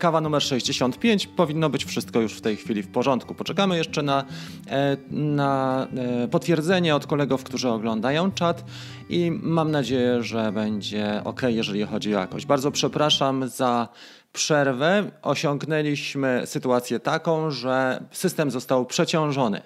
[0.00, 3.34] Kawa numer 65, powinno być wszystko już w tej chwili w porządku.
[3.34, 4.24] Poczekamy jeszcze na,
[4.70, 5.86] e, na
[6.24, 8.64] e, potwierdzenie od kolegów, którzy oglądają czat
[9.08, 12.46] i mam nadzieję, że będzie ok, jeżeli chodzi o jakość.
[12.46, 13.88] Bardzo przepraszam za
[14.32, 15.10] przerwę.
[15.22, 19.62] Osiągnęliśmy sytuację taką, że system został przeciążony.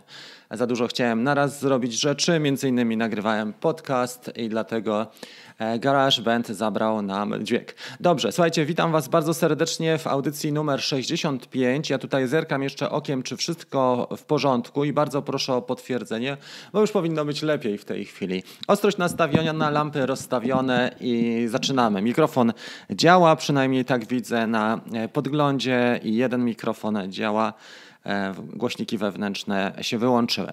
[0.51, 5.07] Za dużo chciałem naraz zrobić rzeczy, między innymi nagrywałem podcast i dlatego
[5.79, 7.75] GarageBand zabrał nam dźwięk.
[8.01, 11.91] Dobrze, słuchajcie, witam Was bardzo serdecznie w audycji numer 65.
[11.91, 16.37] Ja tutaj zerkam jeszcze okiem, czy wszystko w porządku i bardzo proszę o potwierdzenie,
[16.73, 18.43] bo już powinno być lepiej w tej chwili.
[18.67, 22.03] Ostrość nastawiona, lampy rozstawione i zaczynamy.
[22.03, 22.53] Mikrofon
[22.91, 27.53] działa, przynajmniej tak widzę na e, podglądzie i jeden mikrofon działa.
[28.07, 30.53] E, głośniki wewnętrzne się wyłączyły.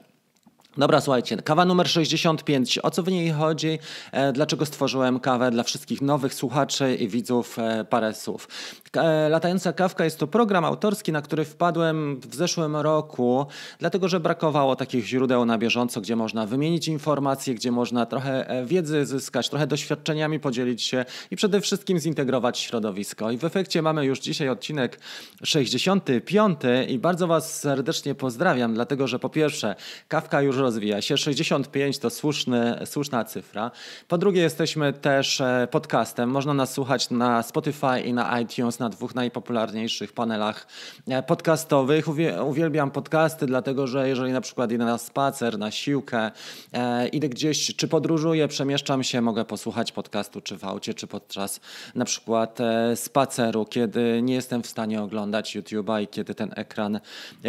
[0.77, 2.79] Dobra, słuchajcie, kawa numer 65.
[2.83, 3.79] O co w niej chodzi?
[4.11, 7.59] E, dlaczego stworzyłem kawę dla wszystkich nowych słuchaczy i widzów?
[7.59, 8.47] E, parę słów.
[8.95, 13.45] E, latająca kawka jest to program autorski, na który wpadłem w zeszłym roku,
[13.79, 19.05] dlatego że brakowało takich źródeł na bieżąco, gdzie można wymienić informacje, gdzie można trochę wiedzy
[19.05, 23.31] zyskać, trochę doświadczeniami podzielić się i przede wszystkim zintegrować środowisko.
[23.31, 24.99] I w efekcie mamy już dzisiaj odcinek
[25.43, 29.75] 65 i bardzo Was serdecznie pozdrawiam, dlatego że po pierwsze,
[30.07, 31.17] kawka już rozwija się.
[31.17, 33.71] 65 to słuszny, słuszna cyfra.
[34.07, 36.29] Po drugie, jesteśmy też e, podcastem.
[36.29, 40.67] Można nas słuchać na Spotify i na iTunes, na dwóch najpopularniejszych panelach
[41.07, 42.05] e, podcastowych.
[42.45, 46.31] Uwielbiam podcasty, dlatego że jeżeli na przykład idę na spacer, na siłkę,
[46.73, 51.59] e, idę gdzieś, czy podróżuję, przemieszczam się, mogę posłuchać podcastu, czy w aucie, czy podczas
[51.95, 52.59] na przykład
[52.95, 56.99] spaceru, kiedy nie jestem w stanie oglądać YouTube'a i kiedy ten ekran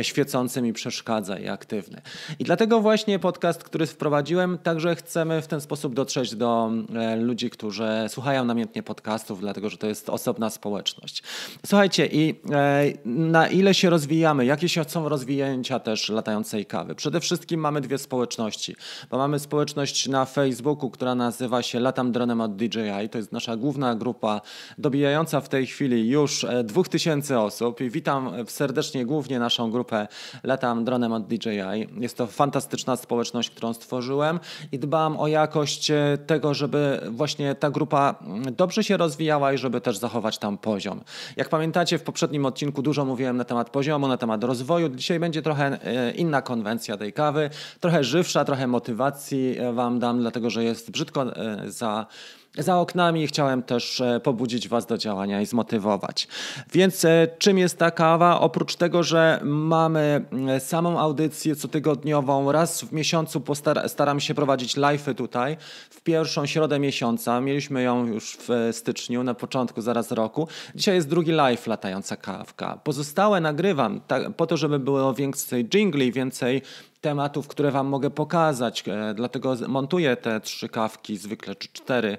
[0.02, 2.02] świecący mi przeszkadza i aktywny.
[2.38, 7.50] I dlatego właśnie podcast, który wprowadziłem, także chcemy w ten sposób dotrzeć do e, ludzi,
[7.50, 11.17] którzy słuchają namiętnie podcastów, dlatego że to jest osobna społeczność.
[11.66, 16.94] Słuchajcie, i e, na ile się rozwijamy, jakie są rozwinięcia też latającej kawy?
[16.94, 18.76] Przede wszystkim mamy dwie społeczności,
[19.10, 23.08] bo mamy społeczność na Facebooku, która nazywa się Latam Dronem od DJI.
[23.10, 24.40] To jest nasza główna grupa,
[24.78, 27.80] dobijająca w tej chwili już 2000 e, osób.
[27.80, 30.08] I witam serdecznie głównie naszą grupę
[30.42, 31.88] Latam Dronem od DJI.
[32.00, 34.40] Jest to fantastyczna społeczność, którą stworzyłem
[34.72, 39.58] i dbam o jakość e, tego, żeby właśnie ta grupa mm, dobrze się rozwijała i
[39.58, 41.00] żeby też zachować tam poziom.
[41.36, 44.88] Jak pamiętacie, w poprzednim odcinku dużo mówiłem na temat poziomu, na temat rozwoju.
[44.88, 50.20] Dzisiaj będzie trochę e, inna konwencja tej kawy, trochę żywsza, trochę motywacji e, Wam dam,
[50.20, 51.26] dlatego że jest brzydko
[51.66, 52.06] za
[52.58, 56.28] za oknami chciałem też e, pobudzić Was do działania i zmotywować.
[56.72, 58.40] Więc e, czym jest ta kawa?
[58.40, 63.42] Oprócz tego, że mamy e, samą audycję cotygodniową, raz w miesiącu
[63.86, 65.56] staram się prowadzić live'y tutaj,
[65.90, 67.40] w pierwszą środę miesiąca.
[67.40, 70.48] Mieliśmy ją już w styczniu, na początku zaraz roku.
[70.74, 72.78] Dzisiaj jest drugi live latająca kawka.
[72.84, 74.00] Pozostałe nagrywam
[74.36, 76.62] po to, żeby było więcej jingli, więcej
[77.00, 78.84] tematów, które Wam mogę pokazać.
[78.88, 82.18] E, dlatego montuję te trzy kawki, zwykle czy cztery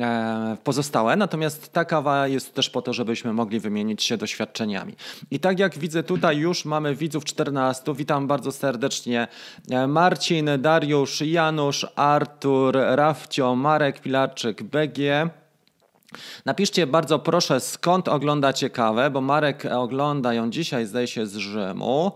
[0.00, 1.16] e, pozostałe.
[1.16, 4.94] Natomiast ta kawa jest też po to, żebyśmy mogli wymienić się doświadczeniami.
[5.30, 7.94] I tak jak widzę tutaj już mamy widzów 14.
[7.94, 9.28] Witam bardzo serdecznie
[9.70, 15.30] e, Marcin, Dariusz, Janusz, Artur, Rafcio, Marek Pilarczyk, BG.
[16.44, 22.12] Napiszcie bardzo proszę, skąd oglądacie kawę, bo Marek ogląda ją dzisiaj, zdaje się, z Rzymu.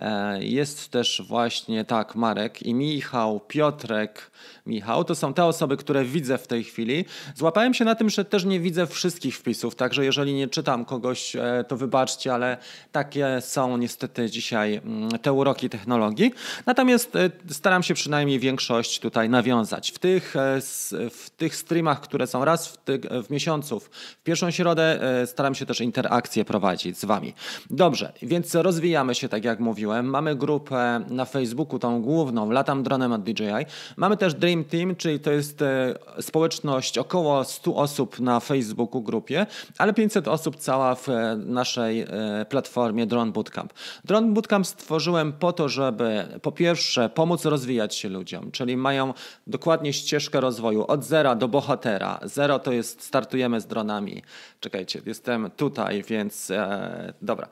[0.00, 4.30] E, jest też właśnie tak Marek i Michał, Piotrek,
[4.66, 5.04] Michał.
[5.04, 7.04] To są te osoby, które widzę w tej chwili.
[7.34, 11.36] Złapałem się na tym, że też nie widzę wszystkich wpisów, także jeżeli nie czytam kogoś,
[11.36, 12.56] e, to wybaczcie, ale
[12.92, 16.32] takie są niestety dzisiaj mm, te uroki technologii.
[16.66, 19.90] Natomiast e, staram się przynajmniej większość tutaj nawiązać.
[19.90, 20.34] W tych,
[21.10, 23.90] w tych streamach, które są raz w, ty, w miesiącu, w
[24.24, 27.34] pierwszą środę, staram się też interakcje prowadzić z Wami.
[27.70, 33.12] Dobrze, więc rozwijamy się, tak jak mówiłem, mamy grupę na Facebooku, tą główną, Latam Dronem
[33.12, 33.66] od DJI.
[33.96, 39.46] Mamy też Dream Team, czyli to jest e, społeczność około 100 osób na Facebooku grupie,
[39.78, 42.06] ale 500 osób cała w e, naszej e,
[42.48, 43.72] platformie Drone Bootcamp.
[44.04, 49.14] Drone Bootcamp stworzyłem po to, żeby po pierwsze pomóc rozwijać się ludziom, czyli mają
[49.46, 52.20] dokładnie ścieżkę rozwoju od zera do bohatera.
[52.22, 54.22] Zero to jest startujemy z dronami.
[54.60, 57.48] Czekajcie, jestem tutaj, więc e, dobra.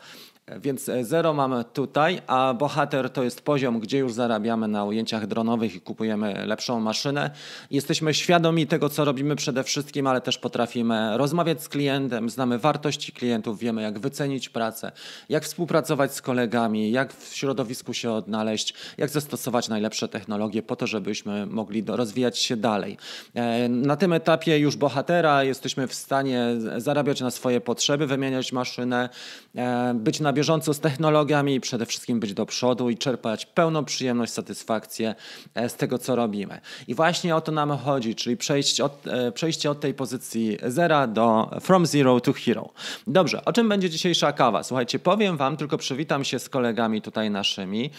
[0.48, 5.26] Więc e, zero mamy tutaj, a bohater to jest poziom, gdzie już zarabiamy na ujęciach
[5.26, 7.30] dronowych i kupujemy lepszą maszynę.
[7.70, 13.12] Jesteśmy świadomi tego, co robimy przede wszystkim, ale też potrafimy rozmawiać z klientem, znamy wartości
[13.12, 14.92] klientów, wiemy jak wycenić pracę,
[15.28, 20.86] jak współpracować z kolegami, jak w środowisku się odnaleźć, jak zastosować najlepsze technologie po to,
[20.86, 22.96] żebyśmy mogli rozwijać się dalej.
[23.34, 26.46] E, na tym etapie już bohatera jesteśmy w stanie
[26.76, 29.08] zarabiać na swoje potrzeby, wymieniać maszynę,
[29.56, 33.84] e, być na bieżąco z technologiami i przede wszystkim być do przodu i czerpać pełną
[33.84, 35.14] przyjemność, satysfakcję
[35.54, 36.60] e, z tego, co robimy.
[36.88, 41.06] I właśnie o to nam chodzi, czyli przejście od, e, przejście od tej pozycji zera
[41.06, 42.70] do from zero to hero.
[43.06, 44.62] Dobrze, o czym będzie dzisiejsza kawa?
[44.62, 47.90] Słuchajcie, powiem Wam, tylko przywitam się z kolegami tutaj naszymi.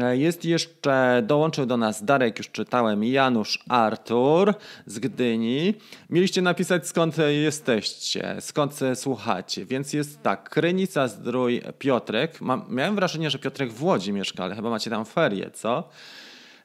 [0.00, 4.54] E, jest jeszcze, dołączył do nas Darek, już czytałem, Janusz Artur
[4.86, 5.74] z Gdyni.
[6.10, 12.38] Mieliście napisać skąd jesteście, skąd słuchacie, więc jest tak, Krynica Zdrój Piotrek.
[12.68, 15.88] miałem wrażenie, że Piotrek w Łodzi mieszka, ale chyba macie tam ferie, co?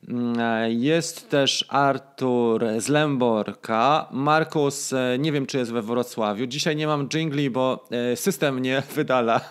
[0.09, 4.07] Mm, jest też Artur z Lęborka.
[4.11, 6.45] Markus, e, nie wiem czy jest we Wrocławiu.
[6.45, 9.41] Dzisiaj nie mam jingli, bo e, system nie wydala.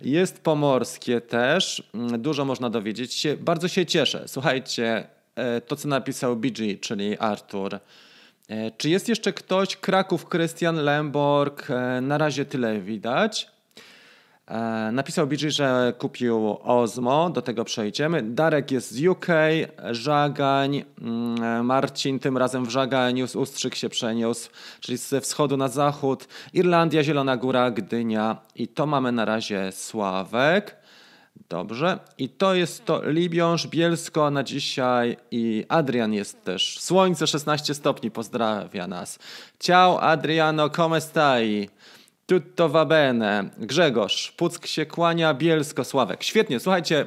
[0.00, 1.90] Jest Pomorskie też.
[1.94, 3.36] Mm, dużo można dowiedzieć się.
[3.36, 4.24] Bardzo się cieszę.
[4.26, 7.78] Słuchajcie, e, to co napisał BG, czyli Artur.
[8.76, 9.76] Czy jest jeszcze ktoś?
[9.76, 11.68] Kraków, Krystian, Lemborg.
[12.02, 13.53] Na razie tyle widać.
[14.48, 18.22] E, napisał BG, że kupił Ozmo, do tego przejdziemy.
[18.22, 19.26] Darek jest z UK,
[19.90, 24.50] Żagań, mm, Marcin tym razem w Żaganiu z Ustrzyk się przeniósł,
[24.80, 26.28] czyli ze wschodu na zachód.
[26.52, 30.76] Irlandia, Zielona Góra, Gdynia i to mamy na razie Sławek.
[31.48, 31.98] Dobrze.
[32.18, 36.80] I to jest to Libiąż, Bielsko na dzisiaj i Adrian jest też.
[36.80, 39.18] Słońce 16 stopni, pozdrawia nas.
[39.60, 41.68] Ciao Adriano, come stai?
[42.26, 43.50] Tutto va bene.
[43.58, 46.22] Grzegorz, Puck się kłania, Bielsko, Sławek.
[46.22, 47.06] Świetnie, słuchajcie,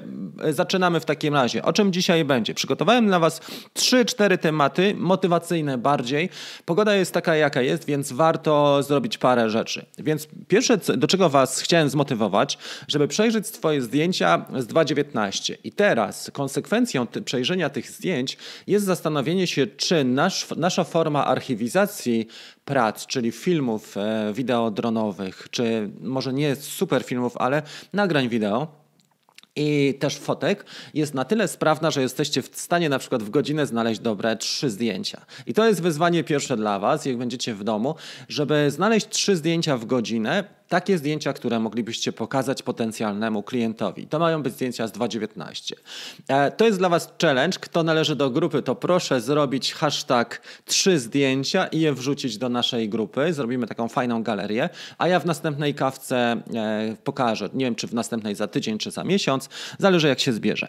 [0.50, 1.64] zaczynamy w takim razie.
[1.64, 2.54] O czym dzisiaj będzie?
[2.54, 3.42] Przygotowałem dla Was
[3.76, 6.30] 3-4 tematy, motywacyjne bardziej.
[6.66, 9.86] Pogoda jest taka, jaka jest, więc warto zrobić parę rzeczy.
[9.98, 15.58] Więc pierwsze, do czego Was chciałem zmotywować, żeby przejrzeć swoje zdjęcia z 2019.
[15.64, 18.38] I teraz konsekwencją przejrzenia tych zdjęć
[18.68, 22.28] jest zastanowienie się, czy nasz, nasza forma archiwizacji
[22.68, 27.62] prac, czyli filmów e, wideo dronowych, czy może nie super filmów, ale
[27.94, 28.68] nagrań wideo,
[29.56, 33.66] i też fotek jest na tyle sprawna, że jesteście w stanie na przykład w godzinę
[33.66, 35.26] znaleźć dobre trzy zdjęcia.
[35.46, 37.96] I to jest wyzwanie pierwsze dla Was, jak będziecie w domu,
[38.30, 44.08] żeby znaleźć trzy zdjęcia w godzinę, takie zdjęcia, które moglibyście pokazać potencjalnemu klientowi.
[44.08, 45.76] To mają być zdjęcia z 2019.
[46.28, 47.60] E, to jest dla Was challenge.
[47.60, 52.90] Kto należy do grupy, to proszę zrobić hashtag trzy zdjęcia i je wrzucić do naszej
[52.90, 53.34] grupy.
[53.34, 56.18] Zrobimy taką fajną galerię, a ja w następnej kawce
[56.56, 57.50] e, pokażę.
[57.54, 59.50] Nie wiem, czy w następnej za tydzień, czy za miesiąc.
[59.80, 60.68] Zależy, jak się zbierze.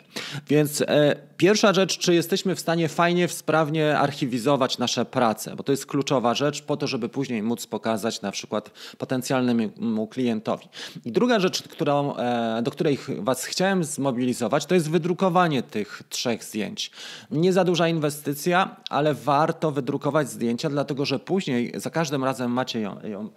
[0.49, 5.73] Więc e, pierwsza rzecz, czy jesteśmy w stanie fajnie, sprawnie archiwizować nasze prace, bo to
[5.73, 9.71] jest kluczowa rzecz po to, żeby później móc pokazać na przykład potencjalnym
[10.11, 10.69] klientowi.
[11.05, 16.45] I druga rzecz, którą, e, do której Was chciałem zmobilizować, to jest wydrukowanie tych trzech
[16.45, 16.91] zdjęć.
[17.31, 22.91] Nie za duża inwestycja, ale warto wydrukować zdjęcia, dlatego że później za każdym razem macie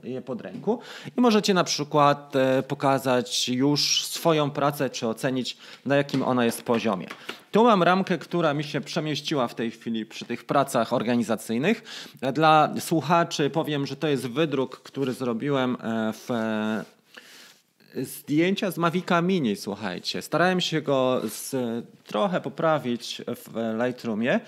[0.04, 0.80] je pod ręku
[1.18, 6.64] i możecie na przykład e, pokazać już swoją pracę, czy ocenić, na jakim ona jest
[6.64, 7.08] poziomie.
[7.52, 11.84] Tu mam ramkę, która mi się przemieściła w tej chwili przy tych pracach organizacyjnych.
[12.34, 16.30] Dla słuchaczy powiem, że to jest wydruk, który zrobiłem e, w
[17.96, 20.22] zdjęcia z Mavica Mini, słuchajcie.
[20.22, 21.56] Starałem się go z,
[22.06, 24.40] trochę poprawić w Lightroomie,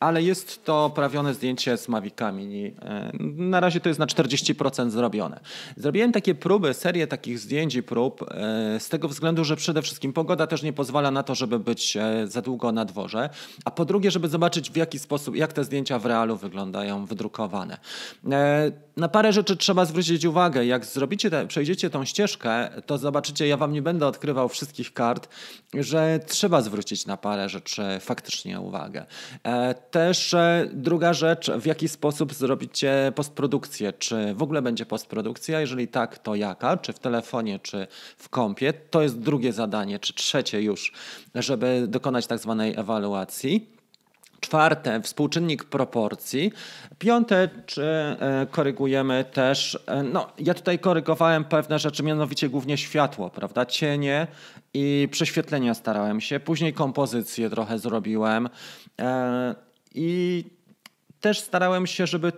[0.00, 2.66] ale jest to prawione zdjęcie z Mavica Mini.
[2.66, 5.40] E, na razie to jest na 40% zrobione.
[5.76, 10.12] Zrobiłem takie próby, serię takich zdjęć i prób e, z tego względu, że przede wszystkim
[10.12, 13.30] pogoda też nie pozwala na to, żeby być e, za długo na dworze,
[13.64, 17.78] a po drugie, żeby zobaczyć w jaki sposób, jak te zdjęcia w realu wyglądają wydrukowane.
[18.96, 20.66] Na parę rzeczy trzeba zwrócić uwagę.
[20.66, 25.28] Jak zrobicie te, przejdziecie tą ścieżkę, to zobaczycie, ja wam nie będę odkrywał wszystkich kart,
[25.74, 29.06] że trzeba zwrócić na parę rzeczy faktycznie uwagę.
[29.42, 33.92] E, też e, druga rzecz, w jaki sposób zrobicie postprodukcję.
[33.92, 35.60] Czy w ogóle będzie postprodukcja?
[35.60, 36.76] Jeżeli tak, to jaka?
[36.76, 38.72] Czy w telefonie, czy w kompie?
[38.72, 40.92] To jest drugie zadanie, czy trzecie już,
[41.34, 43.81] żeby dokonać tak zwanej ewaluacji.
[44.42, 46.52] Czwarte, współczynnik proporcji.
[46.98, 53.30] Piąte, czy e, korygujemy też, e, no ja tutaj korygowałem pewne rzeczy, mianowicie głównie światło,
[53.30, 54.26] prawda, cienie
[54.74, 56.40] i prześwietlenia starałem się.
[56.40, 58.48] Później kompozycję trochę zrobiłem
[59.00, 59.54] e,
[59.94, 60.44] i
[61.22, 62.32] też starałem się, żeby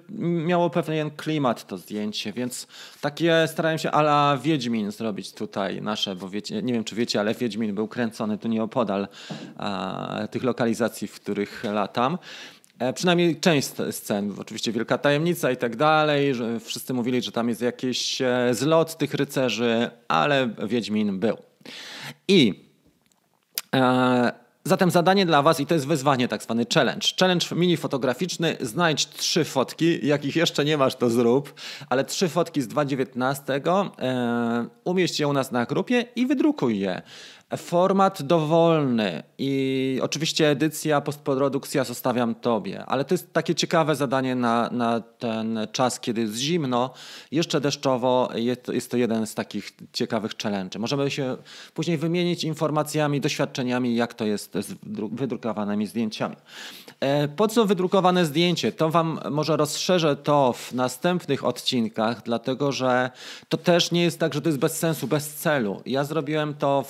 [0.47, 2.67] miało pewien klimat to zdjęcie, więc
[3.01, 7.35] takie starałem się ala Wiedźmin zrobić tutaj nasze, bo wiecie, nie wiem czy wiecie, ale
[7.35, 9.09] Wiedźmin był kręcony tu nieopodal
[9.57, 12.19] a, tych lokalizacji, w których latam.
[12.79, 17.49] E, przynajmniej część scen, oczywiście wielka tajemnica i tak dalej, że wszyscy mówili, że tam
[17.49, 21.37] jest jakiś e, zlot tych rycerzy, ale Wiedźmin był.
[22.29, 22.65] I
[23.75, 27.09] e, Zatem zadanie dla Was, i to jest wyzwanie, tak zwany challenge.
[27.21, 28.57] Challenge mini fotograficzny.
[28.61, 31.55] Znajdź trzy fotki, jakich jeszcze nie masz, to zrób,
[31.89, 33.61] ale trzy fotki z 2019.
[33.99, 37.03] E, umieść je u nas na grupie i wydrukuj je.
[37.57, 44.71] Format dowolny i oczywiście edycja, postprodukcja zostawiam tobie, ale to jest takie ciekawe zadanie na,
[44.73, 46.91] na ten czas, kiedy jest zimno,
[47.31, 48.29] jeszcze deszczowo.
[48.35, 50.79] Jest, jest to jeden z takich ciekawych challenge.
[50.79, 51.37] Możemy się
[51.75, 54.75] później wymienić informacjami, doświadczeniami, jak to jest z
[55.13, 56.37] wydrukowanymi zdjęciami.
[57.01, 58.73] E, po co wydrukowane zdjęcie?
[58.73, 63.11] To Wam może rozszerzę to w następnych odcinkach, dlatego że
[63.49, 65.83] to też nie jest tak, że to jest bez sensu, bez celu.
[65.87, 66.85] Ja zrobiłem to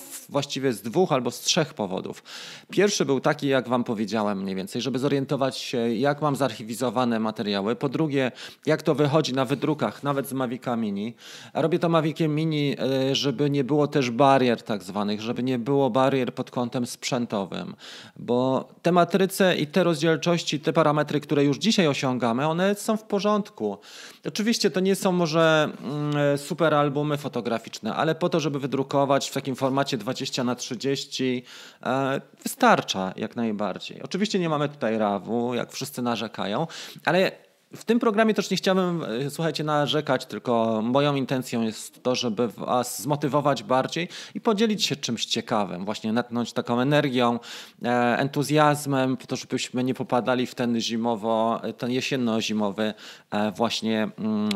[0.44, 2.22] właściwie z dwóch albo z trzech powodów.
[2.70, 7.76] Pierwszy był taki, jak Wam powiedziałem mniej więcej, żeby zorientować się, jak mam zarchiwizowane materiały.
[7.76, 8.32] Po drugie,
[8.66, 11.14] jak to wychodzi na wydrukach, nawet z Mavica Mini.
[11.54, 15.90] Robię to Maviciem Mini, e, żeby nie było też barier tak zwanych, żeby nie było
[15.90, 17.74] barier pod kątem sprzętowym,
[18.16, 23.02] bo te matryce i te rozdzielczości, te parametry, które już dzisiaj osiągamy, one są w
[23.02, 23.78] porządku.
[24.28, 29.34] Oczywiście to nie są może mm, super albumy fotograficzne, ale po to, żeby wydrukować w
[29.34, 31.44] takim formacie 20 na 30
[31.82, 34.02] e, wystarcza jak najbardziej.
[34.02, 36.66] Oczywiście nie mamy tutaj rawu, jak wszyscy narzekają,
[37.04, 37.32] ale
[37.76, 42.48] w tym programie też nie chciałbym, e, słuchajcie, narzekać, tylko moją intencją jest to, żeby
[42.48, 47.38] was zmotywować bardziej i podzielić się czymś ciekawym, właśnie natchnąć taką energią,
[47.82, 52.94] e, entuzjazmem, po to, żebyśmy nie popadali w ten zimowo, ten jesienno-zimowy
[53.30, 54.48] e, właśnie mm,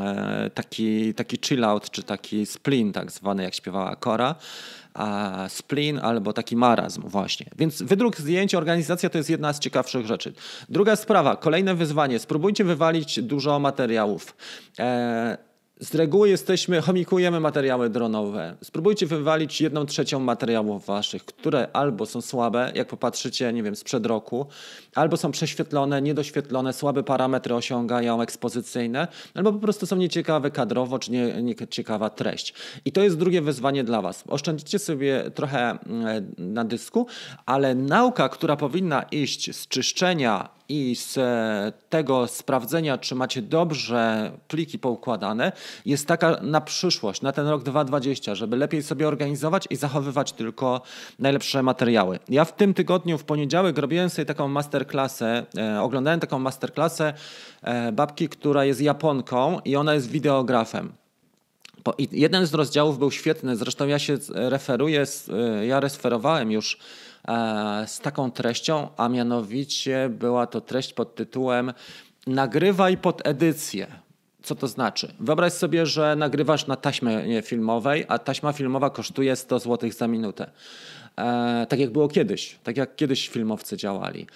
[0.55, 4.35] taki, taki chill out, czy taki splin tak zwany, jak śpiewała Kora
[5.49, 7.47] spleen albo taki marazm właśnie.
[7.59, 10.33] Więc wydruk zdjęć, organizacja to jest jedna z ciekawszych rzeczy.
[10.69, 12.19] Druga sprawa, kolejne wyzwanie.
[12.19, 14.37] Spróbujcie wywalić dużo materiałów.
[14.79, 15.48] E,
[15.81, 18.57] z reguły jesteśmy, chomikujemy materiały dronowe.
[18.63, 24.07] Spróbujcie wywalić jedną trzecią materiałów waszych, które albo są słabe, jak popatrzycie, nie wiem, sprzed
[24.07, 24.47] roku,
[24.95, 31.11] albo są prześwietlone, niedoświetlone, słabe parametry osiągają ekspozycyjne, albo po prostu są nieciekawe kadrowo, czy
[31.43, 32.55] nieciekawa nie treść.
[32.85, 34.25] I to jest drugie wyzwanie dla was.
[34.29, 37.07] Oszczędzicie sobie trochę mm, na dysku,
[37.47, 41.19] ale nauka, która powinna iść z czyszczenia i z
[41.89, 45.53] tego sprawdzenia, czy macie dobrze pliki poukładane,
[45.87, 50.83] jest taka na przyszłość, na ten rok 2020, żeby lepiej sobie organizować i zachowywać tylko
[51.19, 52.19] najlepsze materiały.
[52.29, 57.15] Ja w tym tygodniu, w poniedziałek, robiłem sobie taką masterclassę, e, oglądałem taką masterclassę
[57.63, 60.93] e, babki, która jest Japonką i ona jest wideografem.
[61.99, 65.05] I jeden z rozdziałów był świetny, zresztą ja się referuję,
[65.61, 66.79] e, ja referowałem już
[67.87, 71.73] z taką treścią, a mianowicie była to treść pod tytułem
[72.29, 73.87] Nagrywaj pod edycję.
[74.43, 75.15] Co to znaczy?
[75.21, 80.51] Wyobraź sobie, że nagrywasz na taśmie filmowej, a taśma filmowa kosztuje 100 zł za minutę.
[81.19, 84.27] E, tak jak było kiedyś, tak jak kiedyś filmowcy działali.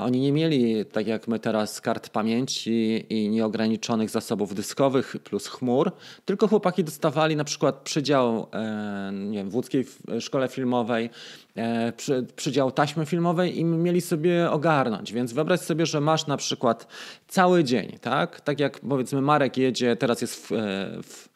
[0.00, 5.92] Oni nie mieli, tak jak my teraz, kart pamięci i nieograniczonych zasobów dyskowych plus chmur,
[6.24, 9.84] tylko chłopaki dostawali na przykład przydział e, nie wiem, w łódzkiej
[10.20, 11.10] szkole filmowej,
[11.54, 15.12] e, przy, przydział taśmy filmowej i mieli sobie ogarnąć.
[15.12, 16.86] Więc wyobraź sobie, że masz na przykład
[17.28, 18.40] cały dzień, tak?
[18.40, 20.50] Tak jak powiedzmy Marek jedzie, teraz jest w,
[21.02, 21.28] w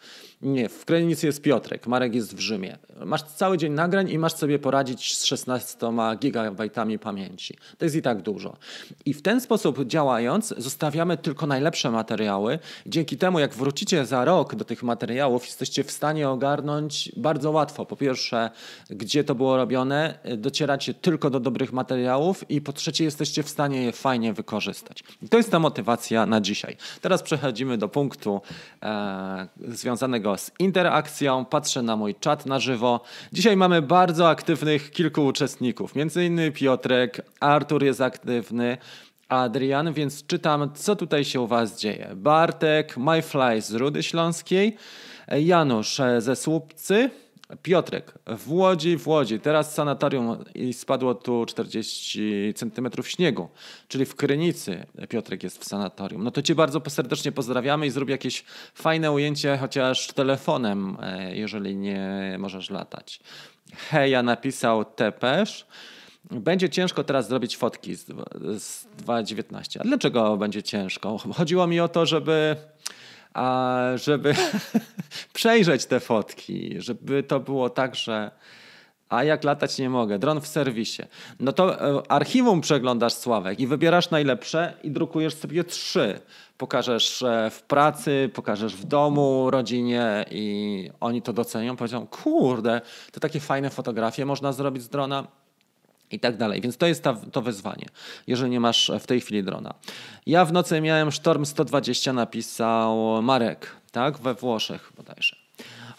[0.42, 2.78] nie, w Krynicy jest Piotrek, Marek jest w Rzymie.
[3.04, 7.56] Masz cały dzień nagrań i masz sobie poradzić z 16 gigabajtami pamięci.
[7.78, 8.56] To jest i tak dużo.
[9.04, 12.58] I w ten sposób działając, zostawiamy tylko najlepsze materiały.
[12.86, 17.86] Dzięki temu, jak wrócicie za rok do tych materiałów, jesteście w stanie ogarnąć bardzo łatwo.
[17.86, 18.50] Po pierwsze,
[18.90, 23.82] gdzie to było robione, docieracie tylko do dobrych materiałów i po trzecie, jesteście w stanie
[23.82, 25.04] je fajnie wykorzystać.
[25.22, 26.76] I to jest ta motywacja na dzisiaj.
[27.00, 28.40] Teraz przechodzimy do punktu
[28.82, 33.00] e, związanego z interakcją, patrzę na mój czat na żywo.
[33.32, 38.78] Dzisiaj mamy bardzo aktywnych kilku uczestników, między innymi Piotrek, Artur jest aktywny,
[39.28, 42.10] Adrian, więc czytam, co tutaj się u Was dzieje.
[42.16, 44.76] Bartek, MyFly z Rudy Śląskiej,
[45.28, 47.10] Janusz ze Słupcy,
[47.62, 53.48] Piotrek, w Łodzi, w Łodzi, teraz sanatorium i spadło tu 40 centymetrów śniegu,
[53.88, 56.24] czyli w Krynicy Piotrek jest w sanatorium.
[56.24, 61.76] No to Cię bardzo serdecznie pozdrawiamy i zrób jakieś fajne ujęcie, chociaż telefonem, e, jeżeli
[61.76, 63.20] nie możesz latać.
[63.76, 65.66] Heja napisał Tepesz.
[66.30, 68.06] będzie ciężko teraz zrobić fotki z,
[68.62, 69.78] z 2.19.
[69.80, 71.18] A dlaczego będzie ciężko?
[71.18, 72.56] Chodziło mi o to, żeby
[73.34, 74.34] a żeby
[75.32, 78.30] przejrzeć te fotki, żeby to było tak, że
[79.10, 81.02] a jak latać nie mogę, dron w serwisie.
[81.40, 86.20] No to e, archiwum przeglądasz Sławek i wybierasz najlepsze i drukujesz sobie trzy.
[86.58, 91.76] Pokażesz e, w pracy, pokażesz w domu, rodzinie i oni to docenią.
[91.76, 92.80] Powiedzą, kurde,
[93.12, 95.26] to takie fajne fotografie można zrobić z drona
[96.10, 96.60] i tak dalej.
[96.60, 97.86] Więc to jest ta, to wyzwanie,
[98.26, 99.74] jeżeli nie masz w tej chwili drona.
[100.26, 105.36] Ja w nocy miałem Sztorm 120, napisał Marek, tak, we Włoszech bodajże.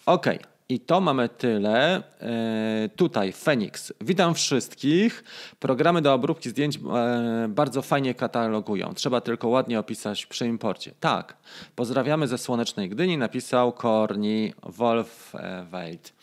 [0.06, 0.38] Okej.
[0.38, 0.52] Okay.
[0.72, 2.04] I to mamy tyle.
[2.22, 3.94] E, tutaj Phoenix.
[4.02, 5.24] Witam wszystkich.
[5.60, 8.94] Programy do obróbki zdjęć e, bardzo fajnie katalogują.
[8.94, 10.92] Trzeba tylko ładnie opisać przy imporcie.
[11.00, 11.38] Tak.
[11.76, 16.14] Pozdrawiamy ze Słonecznej Gdyni, napisał Korni Wolfweit.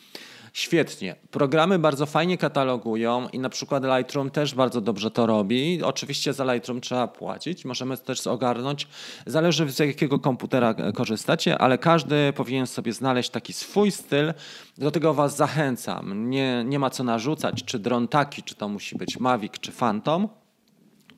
[0.58, 1.16] Świetnie.
[1.30, 5.82] Programy bardzo fajnie katalogują i na przykład Lightroom też bardzo dobrze to robi.
[5.82, 8.88] Oczywiście za Lightroom trzeba płacić, możemy też ogarnąć.
[9.26, 14.34] Zależy z jakiego komputera korzystacie, ale każdy powinien sobie znaleźć taki swój styl.
[14.78, 16.30] Do tego Was zachęcam.
[16.30, 20.28] Nie, nie ma co narzucać, czy dron taki, czy to musi być Mavic, czy Phantom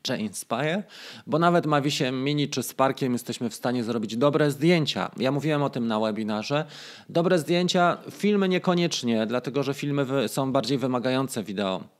[0.02, 0.82] czy Inspire,
[1.26, 5.10] bo nawet Mavisie Mini czy Sparkiem jesteśmy w stanie zrobić dobre zdjęcia.
[5.16, 6.64] Ja mówiłem o tym na webinarze.
[7.08, 11.99] Dobre zdjęcia, filmy niekoniecznie, dlatego że filmy są bardziej wymagające wideo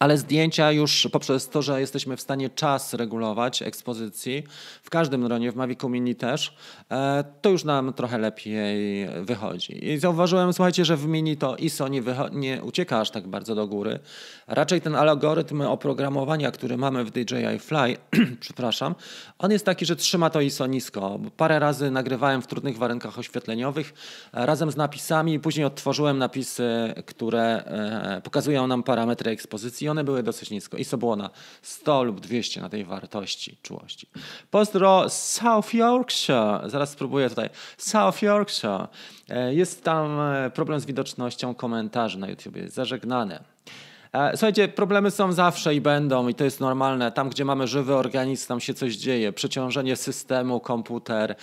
[0.00, 4.44] ale zdjęcia już poprzez to, że jesteśmy w stanie czas regulować ekspozycji,
[4.82, 6.56] w każdym dronie, w Mavicu Mini też,
[6.90, 9.88] e, to już nam trochę lepiej wychodzi.
[9.88, 12.02] I zauważyłem, słuchajcie, że w Mini to ISO nie,
[12.32, 13.98] nie ucieka aż tak bardzo do góry.
[14.46, 17.96] Raczej ten algorytm oprogramowania, który mamy w DJI Fly,
[18.40, 18.94] przepraszam,
[19.38, 21.20] on jest taki, że trzyma to ISO nisko.
[21.36, 23.94] Parę razy nagrywałem w trudnych warunkach oświetleniowych
[24.32, 30.22] e, razem z napisami, później odtworzyłem napisy, które e, pokazują nam parametry ekspozycji one były
[30.22, 30.76] dosyć nisko.
[30.76, 31.30] ISO było na
[31.62, 34.06] 100 lub 200 na tej wartości czułości.
[34.50, 36.60] Pozdro South Yorkshire.
[36.66, 37.50] Zaraz spróbuję tutaj.
[37.78, 38.88] South Yorkshire.
[39.28, 42.54] E, jest tam e, problem z widocznością komentarzy na YouTube.
[42.66, 43.44] Zażegnane.
[44.12, 47.12] E, słuchajcie, problemy są zawsze i będą, i to jest normalne.
[47.12, 49.32] Tam, gdzie mamy żywy organizm, tam się coś dzieje.
[49.32, 51.36] Przeciążenie systemu, komputer,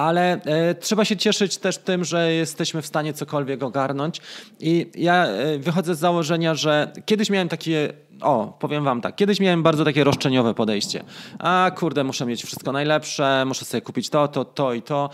[0.00, 4.20] ale e, trzeba się cieszyć też tym, że jesteśmy w stanie cokolwiek ogarnąć.
[4.60, 7.92] I ja e, wychodzę z założenia, że kiedyś miałem takie.
[8.20, 9.16] O, powiem wam tak.
[9.16, 11.04] Kiedyś miałem bardzo takie roszczeniowe podejście.
[11.38, 15.10] A kurde, muszę mieć wszystko najlepsze, muszę sobie kupić to, to, to i to.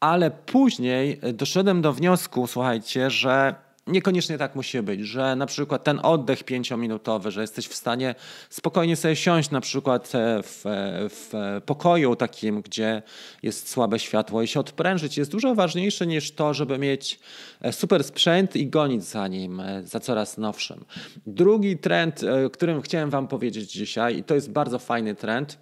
[0.00, 3.54] Ale później doszedłem do wniosku, słuchajcie, że
[3.86, 8.14] Niekoniecznie tak musi być, że na przykład ten oddech pięciominutowy, że jesteś w stanie
[8.50, 11.32] spokojnie sobie siąść na przykład e, w, e, w
[11.66, 13.02] pokoju takim, gdzie
[13.42, 17.20] jest słabe światło i się odprężyć jest dużo ważniejsze niż to, żeby mieć
[17.60, 20.84] e, super sprzęt i gonić za nim, za coraz nowszym.
[21.26, 22.20] Drugi trend,
[22.52, 25.58] którym chciałem wam powiedzieć dzisiaj i to jest bardzo fajny trend,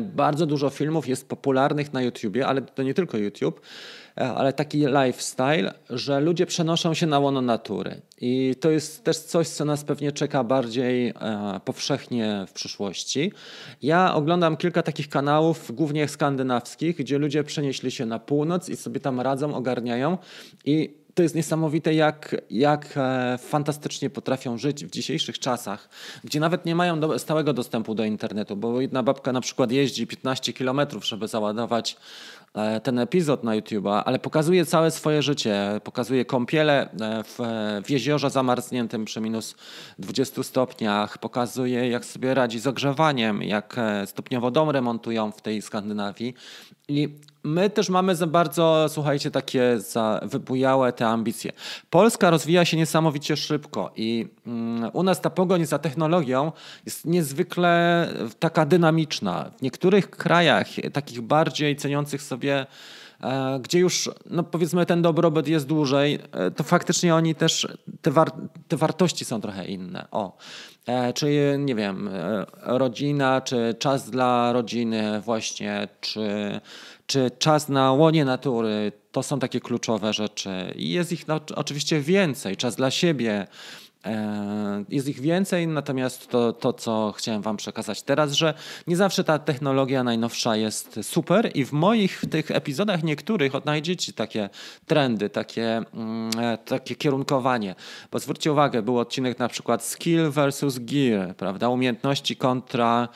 [0.00, 3.60] bardzo dużo filmów jest popularnych na YouTubie, ale to nie tylko YouTube,
[4.18, 8.00] ale taki lifestyle, że ludzie przenoszą się na łono natury.
[8.20, 11.14] I to jest też coś, co nas pewnie czeka bardziej e,
[11.64, 13.32] powszechnie w przyszłości.
[13.82, 19.00] Ja oglądam kilka takich kanałów, głównie skandynawskich, gdzie ludzie przenieśli się na północ i sobie
[19.00, 20.18] tam radzą, ogarniają.
[20.64, 25.88] I to jest niesamowite, jak, jak e, fantastycznie potrafią żyć w dzisiejszych czasach,
[26.24, 30.06] gdzie nawet nie mają do, stałego dostępu do internetu, bo jedna babka na przykład jeździ
[30.06, 31.96] 15 kilometrów, żeby załadować
[32.47, 32.47] E,
[32.82, 35.80] ten epizod na YouTube'a, ale pokazuje całe swoje życie.
[35.84, 37.38] Pokazuje kąpiele e, w,
[37.84, 39.54] w jeziorze zamarzniętym przy minus
[39.98, 41.18] 20 stopniach.
[41.18, 46.34] Pokazuje, jak sobie radzi z ogrzewaniem, jak e, stopniowo dom remontują w tej Skandynawii.
[46.88, 47.08] I
[47.44, 51.52] my też mamy za bardzo, słuchajcie, takie za wybujałe te ambicje.
[51.90, 54.26] Polska rozwija się niesamowicie szybko i
[54.92, 56.52] u nas ta pogoń za technologią
[56.86, 58.08] jest niezwykle
[58.38, 59.50] taka dynamiczna.
[59.58, 62.66] W niektórych krajach, takich bardziej ceniących sobie
[63.20, 67.68] e, gdzie już, no powiedzmy, ten dobrobyt jest dłużej, e, to faktycznie oni też,
[68.02, 68.32] te, war
[68.68, 70.06] te wartości są trochę inne.
[70.10, 70.36] O,
[70.86, 72.10] e, czy nie wiem,
[72.62, 76.60] rodzina, czy czas dla rodziny, właśnie, czy
[77.08, 80.72] czy czas na łonie natury, to są takie kluczowe rzeczy.
[80.76, 83.46] I jest ich no, oczywiście więcej, czas dla siebie.
[84.04, 88.54] E, jest ich więcej, natomiast to, to, co chciałem Wam przekazać teraz, że
[88.86, 94.50] nie zawsze ta technologia najnowsza jest super i w moich tych epizodach niektórych odnajdziecie takie
[94.86, 97.74] trendy, takie, mm, e, takie kierunkowanie.
[98.10, 101.68] Bo zwróćcie uwagę, był odcinek na przykład skill versus gear, prawda?
[101.68, 103.08] Umiejętności kontra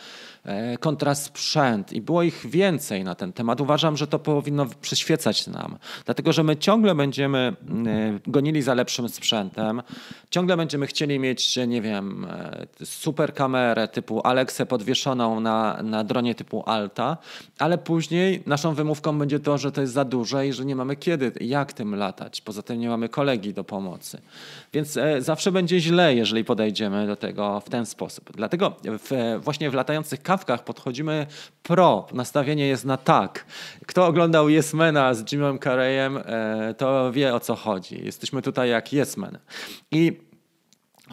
[0.44, 3.60] e, kontrasprzęt i było ich więcej na ten temat.
[3.60, 9.08] Uważam, że to powinno przyświecać nam, dlatego że my ciągle będziemy e, gonili za lepszym
[9.08, 9.82] sprzętem,
[10.30, 12.26] ciągle będziemy chcieli mieć, nie wiem,
[12.84, 17.16] super kamerę typu Alexę podwieszoną na, na dronie typu Alta,
[17.58, 20.96] ale później naszą wymówką będzie to, że to jest za duże i że nie mamy
[20.96, 22.40] kiedy, jak tym latać.
[22.40, 24.20] Poza tym nie mamy kolegi do pomocy.
[24.72, 28.30] Więc zawsze będzie źle, jeżeli podejdziemy do tego w ten sposób.
[28.34, 31.26] Dlatego w, właśnie w latających kawkach podchodzimy
[31.62, 32.06] pro.
[32.12, 33.44] Nastawienie jest na tak.
[33.86, 38.04] Kto oglądał Yesmana z Jimem Carreyem, e, to wie o co chodzi.
[38.04, 39.38] Jesteśmy tutaj jak Yesman.
[39.90, 40.20] I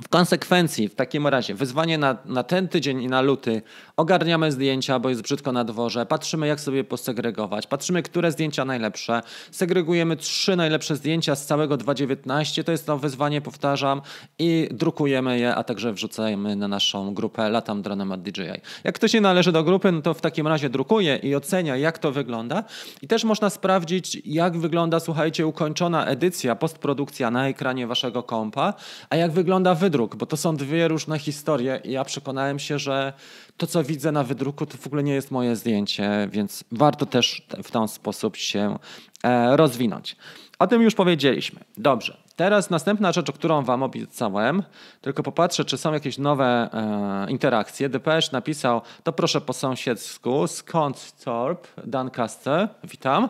[0.03, 3.62] w konsekwencji, w takim razie, wyzwanie na, na ten tydzień i na luty,
[3.97, 9.21] ogarniamy zdjęcia, bo jest brzydko na dworze, patrzymy jak sobie posegregować, patrzymy, które zdjęcia najlepsze,
[9.51, 14.01] segregujemy trzy najlepsze zdjęcia z całego 2019, to jest to wyzwanie, powtarzam,
[14.39, 18.62] i drukujemy je, a także wrzucajmy na naszą grupę Latam Dronem od DJI.
[18.83, 21.99] Jak ktoś nie należy do grupy, no to w takim razie drukuje i ocenia, jak
[21.99, 22.63] to wygląda.
[23.01, 28.73] I też można sprawdzić, jak wygląda, słuchajcie, ukończona edycja, postprodukcja na ekranie waszego kompa,
[29.09, 33.13] a jak wygląda wydruk, bo to są dwie różne historie i ja przekonałem się, że
[33.58, 37.41] to, co widzę na wydruku, to w ogóle nie jest moje zdjęcie, więc warto też
[37.63, 38.78] w ten sposób się
[39.23, 40.15] e, rozwinąć.
[40.60, 41.60] O tym już powiedzieliśmy.
[41.78, 42.17] Dobrze.
[42.39, 44.63] Teraz następna rzecz, o którą Wam obiecałem,
[45.02, 47.89] tylko popatrzę, czy są jakieś nowe e, interakcje.
[47.89, 53.30] DPS napisał, to proszę po sąsiedzku, skąd Torp, Doncaster, witam.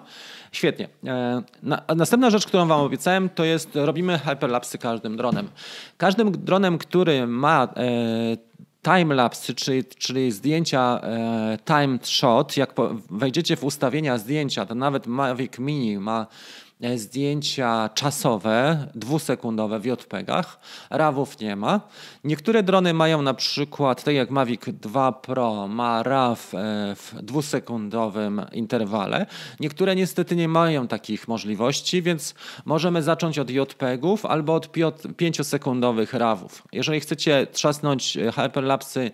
[0.51, 0.89] Świetnie.
[1.05, 5.49] E, na, następna rzecz, którą Wam obiecałem, to jest robimy hyperlapsy każdym dronem.
[5.97, 13.55] Każdym dronem, który ma e, timelapse, czyli, czyli zdjęcia e, timed shot, jak po, wejdziecie
[13.55, 16.27] w ustawienia zdjęcia, to nawet Mavic Mini ma
[16.95, 20.59] zdjęcia czasowe, dwusekundowe w JPEGach.
[20.89, 21.81] RAWów nie ma.
[22.23, 28.41] Niektóre drony mają na przykład, tak jak Mavic 2 Pro ma RAW e, w dwusekundowym
[28.51, 29.25] interwale.
[29.59, 36.63] Niektóre niestety nie mają takich możliwości, więc możemy zacząć od JPEGów albo od 5-sekundowych RAWów.
[36.71, 39.11] Jeżeli chcecie trzasnąć e, hyperlapsy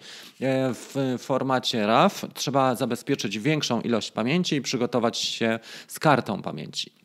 [0.74, 7.05] w formacie RAW, trzeba zabezpieczyć większą ilość pamięci i przygotować się z kartą pamięci.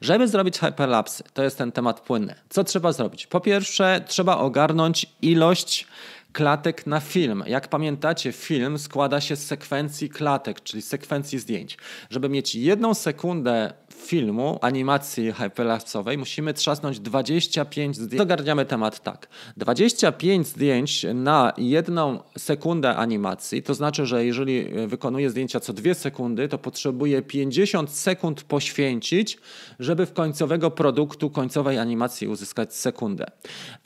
[0.00, 2.34] Żeby zrobić hyperlapsy, to jest ten temat płynny.
[2.48, 3.26] Co trzeba zrobić?
[3.26, 5.86] Po pierwsze, trzeba ogarnąć ilość
[6.32, 7.44] klatek na film.
[7.46, 11.78] Jak pamiętacie, film składa się z sekwencji klatek, czyli sekwencji zdjęć.
[12.10, 18.18] Żeby mieć jedną sekundę filmu, animacji hyperlapsowej, musimy trzasnąć 25 zdjęć.
[18.18, 19.28] Zagarniamy temat tak.
[19.56, 26.48] 25 zdjęć na jedną sekundę animacji, to znaczy, że jeżeli wykonuję zdjęcia co dwie sekundy,
[26.48, 29.38] to potrzebuję 50 sekund poświęcić,
[29.78, 33.26] żeby w końcowego produktu, końcowej animacji uzyskać sekundę.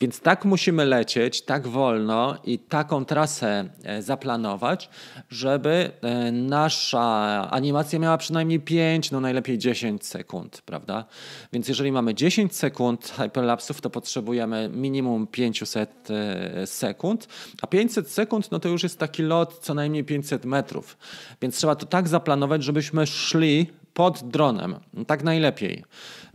[0.01, 4.91] Więc tak musimy lecieć, tak wolno i taką trasę e, zaplanować,
[5.31, 11.05] żeby e, nasza animacja miała przynajmniej 5, no najlepiej 10 sekund, prawda?
[11.53, 17.29] Więc jeżeli mamy 10 sekund hyperlapsów, to potrzebujemy minimum 500 e, sekund,
[17.63, 20.97] a 500 sekund no to już jest taki lot co najmniej 500 metrów.
[21.43, 24.77] Więc trzeba to tak zaplanować, żebyśmy szli pod dronem.
[25.07, 25.85] Tak najlepiej.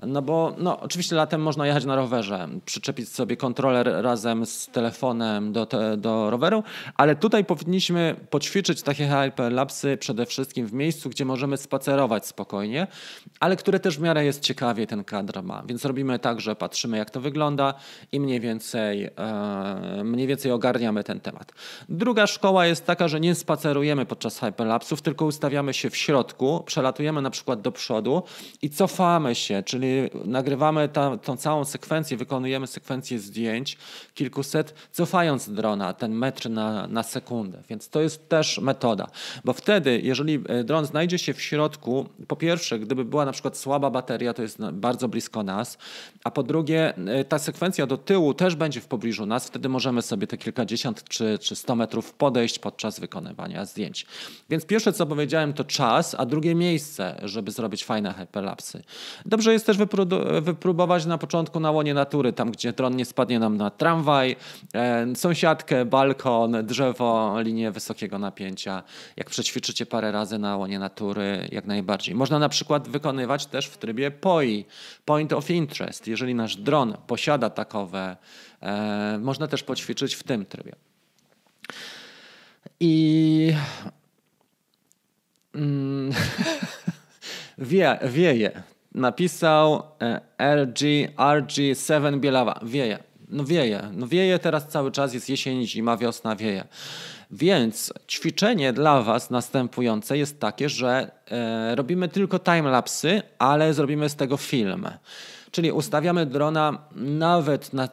[0.08, 5.54] No bo no, oczywiście latem można jechać na rowerze, przyczepić sobie kontroler razem z telefonem
[5.54, 6.64] do, te, do roweru,
[6.98, 12.88] ale tutaj powinniśmy poćwiczyć takie hyperlapsy przede wszystkim w miejscu, gdzie możemy spacerować spokojnie,
[13.40, 15.64] ale które też w miarę jest ciekawie ten kadr ma.
[15.68, 17.74] Więc robimy tak, że patrzymy jak to wygląda
[18.12, 21.52] i mniej więcej, e, mniej więcej ogarniamy ten temat.
[21.90, 27.22] Druga szkoła jest taka, że nie spacerujemy podczas hyperlapsów, tylko ustawiamy się w środku, przelatujemy
[27.22, 28.24] na przykład do przodu
[28.62, 29.93] i cofamy się, czyli
[30.26, 33.78] nagrywamy ta, tą całą sekwencję, wykonujemy sekwencję zdjęć
[34.14, 37.64] kilkuset, cofając drona ten metr na, na sekundę.
[37.70, 39.08] Więc to jest też metoda,
[39.46, 43.58] bo wtedy, jeżeli e, dron znajdzie się w środku, po pierwsze, gdyby była na przykład
[43.58, 45.78] słaba bateria, to jest bardzo blisko nas,
[46.24, 50.02] a po drugie, e, ta sekwencja do tyłu też będzie w pobliżu nas, wtedy możemy
[50.02, 54.06] sobie te kilkadziesiąt czy, czy sto metrów podejść podczas wykonywania zdjęć.
[54.50, 58.84] Więc pierwsze, co powiedziałem, to czas, a drugie miejsce, żeby zrobić fajne hyperlapsy.
[59.26, 59.78] Dobrze jest też
[60.42, 64.36] wypróbować na początku na łonie natury, tam gdzie dron nie spadnie nam na tramwaj,
[64.74, 68.84] e, sąsiadkę, balkon, drzewo, linię wysokiego napięcia.
[69.18, 72.16] Jak przećwiczycie parę razy na łonie natury, jak najbardziej.
[72.16, 74.66] Można na przykład wykonywać też w trybie POI,
[75.06, 76.08] Point of Interest.
[76.08, 78.18] Jeżeli nasz dron posiada takowe,
[78.62, 80.76] e, można też poćwiczyć w tym trybie.
[82.80, 83.54] I
[85.56, 86.12] mm,
[87.58, 88.64] wie, wieje
[88.96, 90.22] napisał e,
[90.56, 90.80] RG,
[91.18, 92.60] RG7 Bielawa.
[92.64, 93.00] Wieje.
[93.30, 93.82] No wieje.
[93.94, 96.64] No wieje teraz cały czas, jest jesień, zima, wiosna, wieje.
[97.32, 104.16] Więc ćwiczenie dla Was następujące jest takie, że e, robimy tylko timelapsy, ale zrobimy z
[104.16, 104.88] tego film.
[105.52, 107.90] Czyli ustawiamy drona nawet na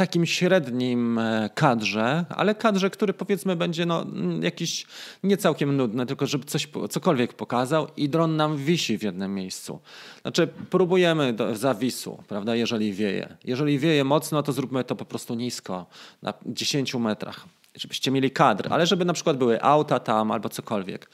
[0.00, 4.86] takim średnim e, kadrze, ale kadrze, który powiedzmy będzie no, mm, jakiś
[5.22, 9.80] nie całkiem nudny, tylko żeby coś, cokolwiek pokazał i dron nam wisi w jednym miejscu.
[10.22, 13.36] Znaczy próbujemy do zawisu, prawda, jeżeli wieje.
[13.44, 15.86] Jeżeli wieje mocno, to zróbmy to po prostu nisko,
[16.22, 21.10] na 10 metrach, żebyście mieli kadr, ale żeby na przykład były auta tam albo cokolwiek.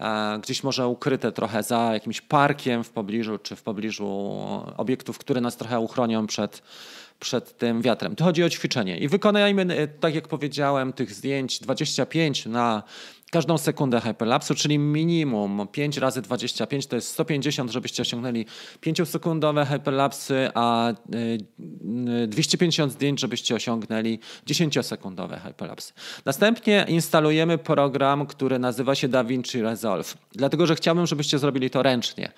[0.00, 4.40] E, gdzieś może ukryte trochę za jakimś parkiem w pobliżu, czy w pobliżu
[4.76, 6.62] obiektów, które nas trochę uchronią przed,
[7.20, 8.16] przed tym wiatrem.
[8.16, 8.98] To chodzi o ćwiczenie.
[8.98, 12.82] I wykonajmy, e, tak jak powiedziałem, tych zdjęć 25 na
[13.30, 18.46] każdą sekundę hyperlapsu, czyli minimum 5 razy 25 to jest 150, żebyście osiągnęli
[18.80, 20.92] 5-sekundowe hyperlapsy, a
[22.26, 25.92] 250 y, zdjęć, żebyście osiągnęli 10-sekundowe hyperlapsy.
[26.24, 32.32] Następnie instalujemy program, który nazywa się DaVinci Resolve, dlatego że chciałbym, żebyście zrobili to ręcznie,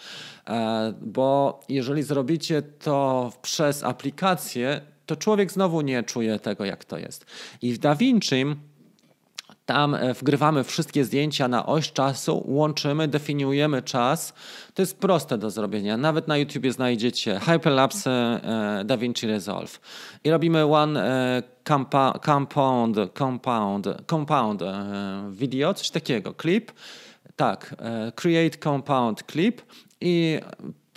[0.47, 6.99] e, bo jeżeli zrobicie to przez aplikację, to człowiek znowu nie czuje tego, jak to
[6.99, 7.27] jest.
[7.63, 8.45] I w DaVinci
[9.69, 14.35] tam e, wgrywamy wszystkie zdjęcia na oś czasu, łączymy, definiujemy czas.
[14.75, 15.97] To jest proste do zrobienia.
[15.97, 19.81] Nawet na YouTubie znajdziecie Hyperlapse e, DaVinci Resolve.
[20.25, 24.63] I robimy one e, compound, compound, compound
[25.31, 26.35] video, coś takiego.
[26.43, 26.73] Clip.
[27.37, 27.75] Tak,
[28.15, 29.63] create compound clip
[30.01, 30.41] i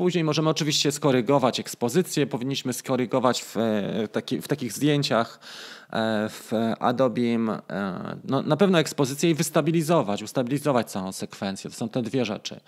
[0.01, 2.27] Później możemy oczywiście skorygować ekspozycję.
[2.27, 3.55] Powinniśmy skorygować w,
[4.11, 5.39] taki, w takich zdjęciach
[6.29, 7.37] w Adobe e,
[8.23, 11.69] no, na pewno ekspozycję i wystabilizować, ustabilizować całą sekwencję.
[11.69, 12.59] To są te dwie rzeczy.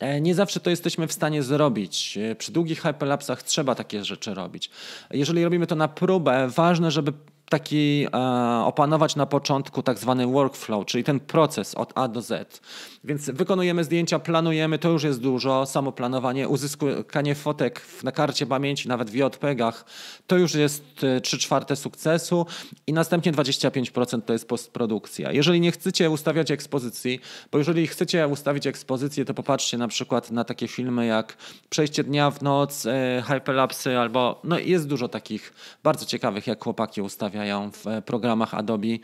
[0.00, 2.18] E, nie zawsze to jesteśmy w stanie zrobić.
[2.38, 4.70] Przy długich hyperlapsach trzeba takie rzeczy robić.
[5.10, 7.12] Jeżeli robimy to na próbę, ważne, żeby
[7.48, 8.18] taki e,
[8.64, 12.60] opanować na początku tak zwany workflow, czyli ten proces od A do Z.
[13.04, 15.66] Więc wykonujemy zdjęcia, planujemy, to już jest dużo.
[15.66, 19.84] Samo planowanie, uzyskanie fotek na karcie pamięci, nawet w JPEGach,
[20.26, 20.84] to już jest
[21.22, 22.46] 3 e, czwarte sukcesu
[22.86, 25.32] i następnie 25% to jest postprodukcja.
[25.32, 27.20] Jeżeli nie chcecie ustawiać ekspozycji,
[27.52, 31.36] bo jeżeli chcecie ustawić ekspozycję, to popatrzcie na przykład na takie filmy jak
[31.70, 37.37] Przejście dnia w noc, e, albo no jest dużo takich bardzo ciekawych, jak chłopaki ustawiają
[37.38, 38.98] ustawiają w programach Adobe.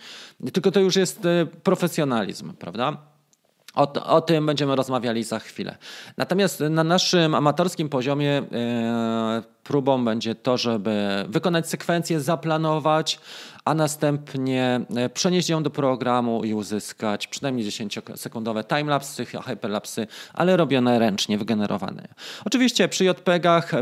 [0.52, 2.96] Tylko to już jest e, profesjonalizm, prawda?
[3.74, 5.76] O, o, tym będziemy rozmawiali za chwilę.
[6.16, 13.20] Natomiast na naszym amatorskim poziomie e, próbą będzie to, żeby wykonać sekwencję, zaplanować,
[13.64, 20.98] a następnie e, przenieść ją do programu i uzyskać przynajmniej 10-sekundowe timelapsy, hyperlapsy, ale robione
[20.98, 22.08] ręcznie, wygenerowane.
[22.44, 23.72] Oczywiście przy JPEGach,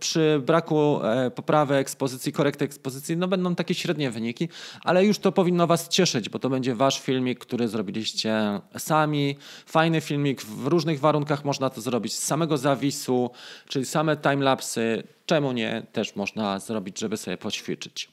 [0.00, 4.48] przy braku e, poprawy ekspozycji, korekty ekspozycji, no będą takie średnie wyniki,
[4.84, 9.36] ale już to powinno Was cieszyć, bo to będzie Wasz filmik, który zrobiliście sami.
[9.66, 13.30] Fajny filmik, w różnych warunkach można to zrobić z samego zawisu,
[13.68, 18.11] czyli same timelapsy, czemu nie, też można zrobić, żeby sobie poćwiczyć.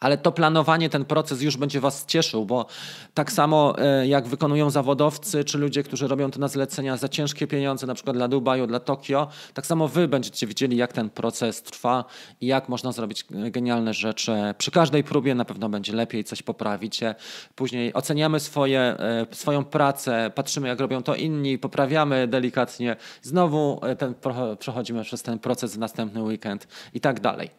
[0.00, 2.66] Ale to planowanie, ten proces już będzie Was cieszył, bo
[3.14, 7.46] tak samo e, jak wykonują zawodowcy czy ludzie, którzy robią to na zlecenia za ciężkie
[7.46, 11.62] pieniądze, na przykład dla Dubaju, dla Tokio, tak samo Wy będziecie widzieli, jak ten proces
[11.62, 12.04] trwa
[12.40, 14.32] i jak można zrobić genialne rzeczy.
[14.58, 17.14] Przy każdej próbie na pewno będzie lepiej, coś poprawicie.
[17.54, 22.96] Później oceniamy swoje, e, swoją pracę, patrzymy, jak robią to inni, poprawiamy delikatnie.
[23.22, 24.14] Znowu e, ten,
[24.58, 27.50] przechodzimy przez ten proces w następny weekend i tak dalej.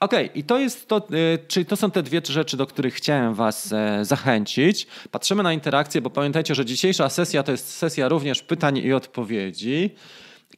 [0.00, 2.94] Okej, okay, i to jest to, y, czyli to są te dwie rzeczy, do których
[2.94, 4.86] chciałem Was e, zachęcić.
[5.10, 9.94] Patrzymy na interakcję, bo pamiętajcie, że dzisiejsza sesja to jest sesja również pytań i odpowiedzi.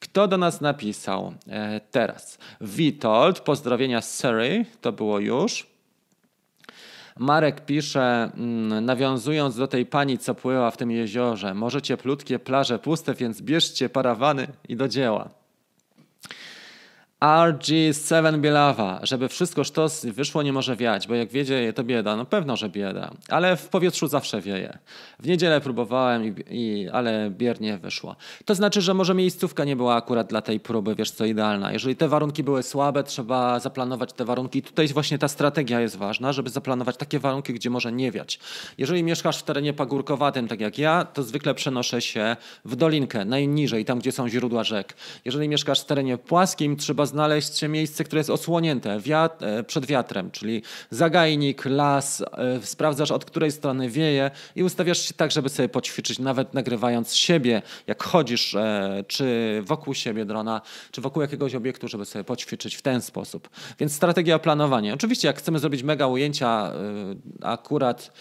[0.01, 2.39] Kto do nas napisał e, teraz?
[2.61, 5.67] Witold, pozdrowienia z Surrey, to było już.
[7.19, 12.79] Marek pisze, mm, nawiązując do tej pani, co płyła w tym jeziorze, możecie plutkie plaże
[12.79, 15.40] puste, więc bierzcie parawany i do dzieła.
[17.21, 22.25] RG7 Bielawa, żeby wszystko sztos wyszło nie może wiać, bo jak wiedzie to bieda, no
[22.25, 24.79] pewno, że bieda, ale w powietrzu zawsze wieje.
[25.19, 28.17] W niedzielę próbowałem, i, i, ale biernie wyszło.
[28.45, 31.73] To znaczy, że może miejscówka nie była akurat dla tej próby, wiesz co, idealna.
[31.73, 34.63] Jeżeli te warunki były słabe, trzeba zaplanować te warunki.
[34.63, 38.39] Tutaj właśnie ta strategia jest ważna, żeby zaplanować takie warunki, gdzie może nie wiać.
[38.79, 43.85] Jeżeli mieszkasz w terenie pagórkowatym, tak jak ja, to zwykle przenoszę się w dolinkę, najniżej,
[43.85, 44.95] tam gdzie są źródła rzek.
[45.25, 49.01] Jeżeli mieszkasz w terenie płaskim, trzeba znaleźć miejsce, które jest osłonięte
[49.41, 52.27] e, przed wiatrem, czyli zagajnik, las, e,
[52.63, 57.63] sprawdzasz od której strony wieje i ustawiasz się tak, żeby sobie poćwiczyć, nawet nagrywając siebie,
[57.87, 62.83] jak chodzisz, e, czy wokół siebie drona, czy wokół jakiegoś obiektu, żeby sobie poćwiczyć w
[62.83, 63.49] ten sposób.
[63.79, 64.95] Więc strategia planowania.
[64.95, 66.73] Oczywiście, jak chcemy zrobić mega ujęcia,
[67.43, 68.13] akurat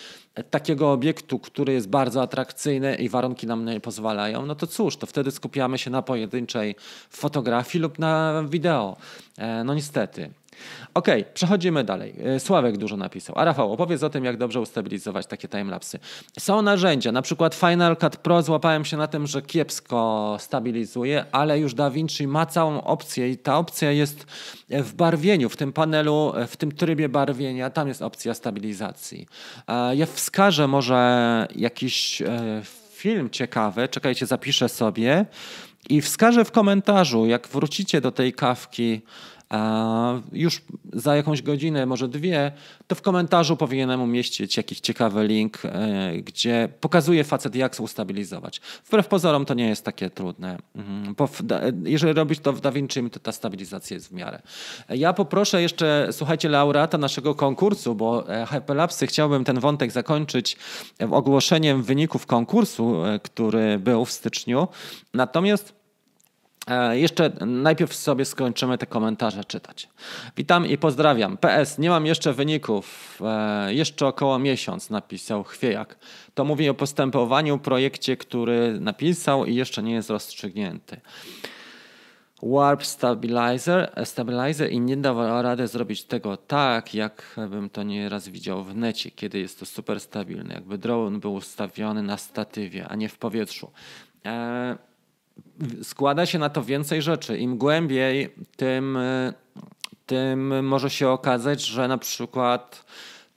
[0.50, 5.06] takiego obiektu, który jest bardzo atrakcyjny i warunki nam nie pozwalają, no to cóż, to
[5.06, 6.76] wtedy skupiamy się na pojedynczej
[7.10, 8.98] fotografii lub na wideo.
[9.38, 10.30] E, no niestety.
[10.93, 12.15] Okej, okay, przechodzimy dalej.
[12.24, 13.36] E, Sławek dużo napisał.
[13.38, 16.00] A Rafał, opowiedz o tym, jak dobrze ustabilizować takie timelapsy.
[16.39, 21.60] Są narzędzia, na przykład Final Cut Pro złapałem się na tym, że kiepsko stabilizuje, ale
[21.60, 24.26] już DaVinci ma całą opcję i ta opcja jest
[24.69, 29.28] w barwieniu, w tym panelu, w tym trybie barwienia, tam jest opcja stabilizacji.
[29.67, 35.26] E, ja wskażę może jakiś e, film ciekawy, czekajcie, zapiszę sobie
[35.89, 39.02] i wskażę w komentarzu, jak wrócicie do tej kawki,
[40.32, 40.62] już
[40.94, 42.52] za jakąś godzinę, może dwie,
[42.88, 48.62] to w komentarzu powinienem umieścić jakiś ciekawy link, e, gdzie pokazuje facet, jak ustabilizować.
[48.86, 50.58] Wbrew pozorom to nie jest takie trudne.
[50.76, 51.16] Mhm.
[51.16, 51.30] Bo
[51.84, 54.42] jeżeli robisz to w DaVinci, to ta stabilizacja jest w miarę.
[54.90, 60.58] Ja poproszę jeszcze, słuchajcie, laureata naszego konkursu, bo e, Hyperlapsy chciałbym ten wątek zakończyć
[61.12, 64.68] ogłoszeniem wyników konkursu, e, który był w styczniu.
[65.14, 65.79] Natomiast E,
[66.91, 69.89] jeszcze najpierw sobie skończymy te komentarze czytać.
[70.38, 71.38] Witam i pozdrawiam.
[71.38, 73.19] PS, nie mam jeszcze wyników.
[73.26, 75.98] E, jeszcze około miesiąc napisał Chwiejak.
[76.34, 81.02] To mówi o postępowaniu, projekcie, który napisał i jeszcze nie jest rozstrzygnięty.
[82.43, 88.63] Warp Stabilizer, stabilizer i nie dawał rady zrobić tego tak, jak bym to nieraz widział
[88.63, 90.54] w necie, kiedy jest to super stabilne.
[90.54, 93.72] Jakby drone był ustawiony na statywie, a nie w powietrzu.
[95.84, 97.38] Składa się na to więcej rzeczy.
[97.38, 98.98] Im głębiej, tym,
[100.06, 102.86] tym może się okazać, że na przykład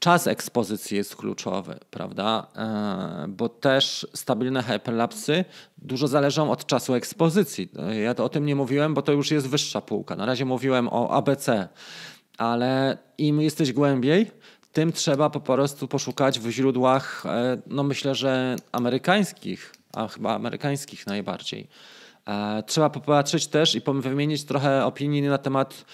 [0.02, 2.46] czas ekspozycji jest kluczowy, prawda?
[2.56, 5.44] E, bo też stabilne hyperlapsy
[5.78, 7.68] dużo zależą od czasu ekspozycji.
[8.04, 10.16] Ja to o tym nie mówiłem, bo to już jest wyższa półka.
[10.16, 11.68] Na razie mówiłem o ABC,
[12.38, 14.30] ale im jesteś głębiej,
[14.72, 21.06] tym trzeba po prostu poszukać w źródłach, e, no myślę, że amerykańskich, a chyba amerykańskich
[21.06, 21.68] najbardziej.
[22.26, 25.85] E, trzeba popatrzeć też i wymienić trochę opinii na temat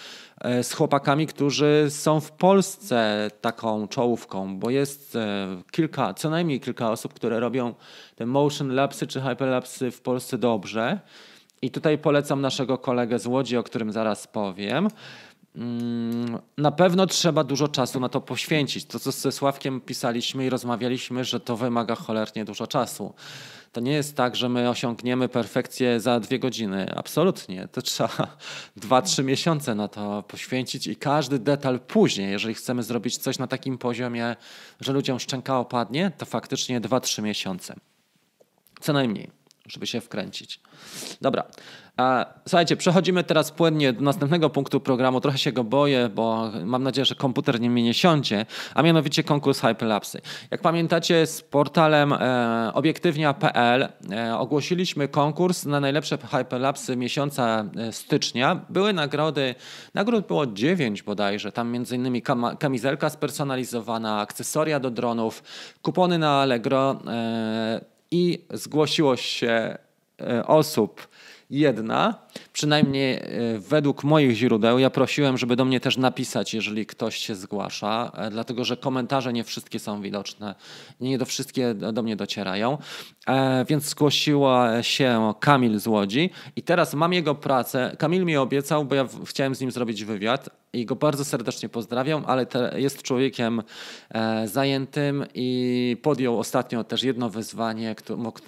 [0.41, 6.59] e, z chłopakami, którzy są w Polsce taką czołówką, bo jest e, kilka, co najmniej
[6.59, 7.73] kilka osób, które robią
[8.15, 10.99] te motion lapsy czy hyperlapsy w Polsce dobrze.
[11.61, 14.87] I tutaj polecam naszego kolegę z Łodzi, o którym zaraz powiem.
[15.55, 18.85] Mm, na pewno trzeba dużo czasu na to poświęcić.
[18.85, 23.13] To, co ze Sławkiem pisaliśmy i rozmawialiśmy, że to wymaga cholernie dużo czasu.
[23.71, 26.93] To nie jest tak, że my osiągniemy perfekcję za dwie godziny.
[26.95, 27.67] Absolutnie.
[27.71, 28.37] To trzeba
[28.75, 33.47] dwa, trzy miesiące na to poświęcić i każdy detal później, jeżeli chcemy zrobić coś na
[33.47, 34.35] takim poziomie,
[34.79, 37.75] że ludziom szczęka opadnie, to faktycznie dwa, trzy miesiące.
[38.81, 39.31] Co najmniej,
[39.65, 40.59] żeby się wkręcić.
[41.21, 41.43] Dobra.
[42.47, 45.21] Słuchajcie, przechodzimy teraz płynnie do następnego punktu programu.
[45.21, 49.23] Trochę się go boję, bo mam nadzieję, że komputer nie mnie nie siądzie, a mianowicie
[49.23, 50.21] konkurs Hyperlapsy.
[50.51, 58.61] Jak pamiętacie, z portalem e, obiektywnia.pl e, ogłosiliśmy konkurs na najlepsze Hyperlapsy miesiąca e, stycznia.
[58.69, 59.55] Były nagrody,
[59.93, 61.75] nagród było dziewięć bodajże, tam
[62.23, 65.43] kam kamizelka spersonalizowana, akcesoria do dronów,
[65.81, 67.81] kupony na Allegro e,
[68.11, 69.77] i zgłosiło się
[70.21, 71.07] e, osób,
[71.49, 73.21] jedna, przynajmniej e,
[73.59, 74.79] według moich źródeł.
[74.79, 79.33] Ja prosiłem, żeby do mnie też napisać, jeżeli ktoś się zgłasza, e, dlatego że komentarze
[79.33, 80.55] nie wszystkie są widoczne,
[81.01, 82.77] nie do wszystkie do mnie docierają.
[83.27, 87.95] E, więc zgłosiła się Kamil z Łodzi i teraz mam jego pracę.
[87.97, 92.23] Kamil mi obiecał, bo ja chciałem z nim zrobić wywiad, i go bardzo serdecznie pozdrawiam,
[92.27, 93.63] ale jest człowiekiem
[94.45, 97.95] zajętym i podjął ostatnio też jedno wyzwanie,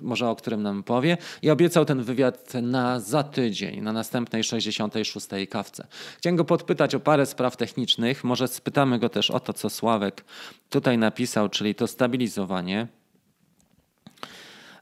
[0.01, 5.27] może o którym nam powie i obiecał ten wywiad na za tydzień, na następnej 66.
[5.49, 5.87] kawce.
[6.17, 10.23] Chciałem go podpytać o parę spraw technicznych, może spytamy go też o to, co Sławek
[10.69, 12.87] tutaj napisał, czyli to stabilizowanie.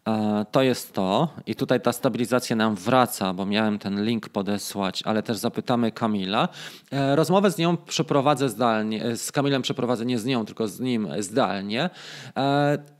[0.08, 1.30] E, to jest to.
[1.46, 6.48] I tutaj ta stabilizacja nam wraca, bo miałem ten link podesłać, ale też zapytamy Kamila.
[6.92, 10.80] E, rozmowę z nią przeprowadzę zdalnie, e, z Kamilem przeprowadzę nie z nią, tylko z
[10.80, 11.90] nim zdalnie.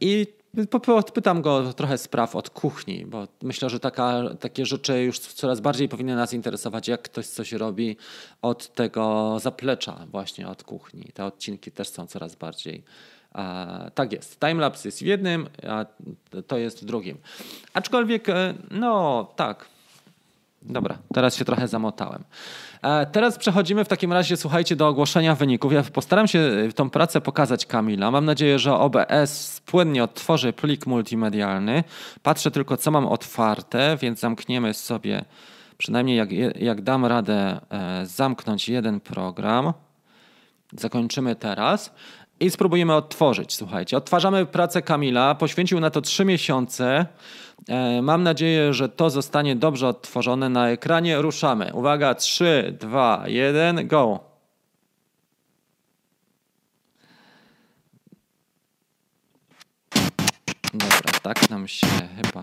[0.02, 0.39] I
[1.14, 5.90] Pytam go trochę spraw od kuchni, bo myślę, że taka, takie rzeczy już coraz bardziej
[5.90, 7.98] powinny nas interesować, jak ktoś coś robi
[8.42, 11.12] od tego zaplecza, właśnie od kuchni.
[11.14, 12.84] Te odcinki też są coraz bardziej
[13.96, 14.40] tak jest.
[14.40, 15.86] Timelapse jest w jednym, a
[16.48, 17.18] to jest w drugim.
[17.74, 19.66] Aczkolwiek, e, no tak.
[20.62, 22.24] Dobra, teraz się trochę zamotałem.
[22.82, 25.74] E, teraz przechodzimy w takim razie, słuchajcie, do ogłoszenia wyników.
[25.74, 28.12] Ja postaram się e, tą pracę pokazać Kamila.
[28.12, 31.84] Mam nadzieję, że OBS płynnie odtworzy plik multimedialny.
[32.24, 35.26] Patrzę tylko, co mam otwarte, więc zamkniemy sobie,
[35.78, 37.60] przynajmniej jak, jak dam radę
[38.04, 39.74] zamknąć jeden program.
[40.78, 41.94] Zakończymy teraz.
[42.40, 43.54] i spróbujemy odtworzyć.
[43.54, 47.06] Słuchajcie, odtwarzamy pracę Kamila, poświęcił na to trzy miesiące.
[47.68, 51.22] E, mam nadzieję, że to zostanie dobrze odtworzone na ekranie.
[51.22, 51.72] Ruszamy.
[51.74, 54.20] Uwaga, 3, 2, 1, go.
[60.74, 62.42] Dobra, tak nam się chyba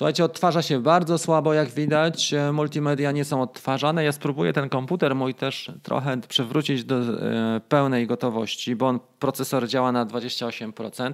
[0.00, 2.34] Słuchajcie, odtwarza się bardzo słabo, jak widać.
[2.34, 4.04] E, multimedia nie są odtwarzane.
[4.04, 9.68] Ja spróbuję ten komputer mój też trochę przywrócić do e, pełnej gotowości, bo on procesor
[9.68, 11.12] działa na 28%.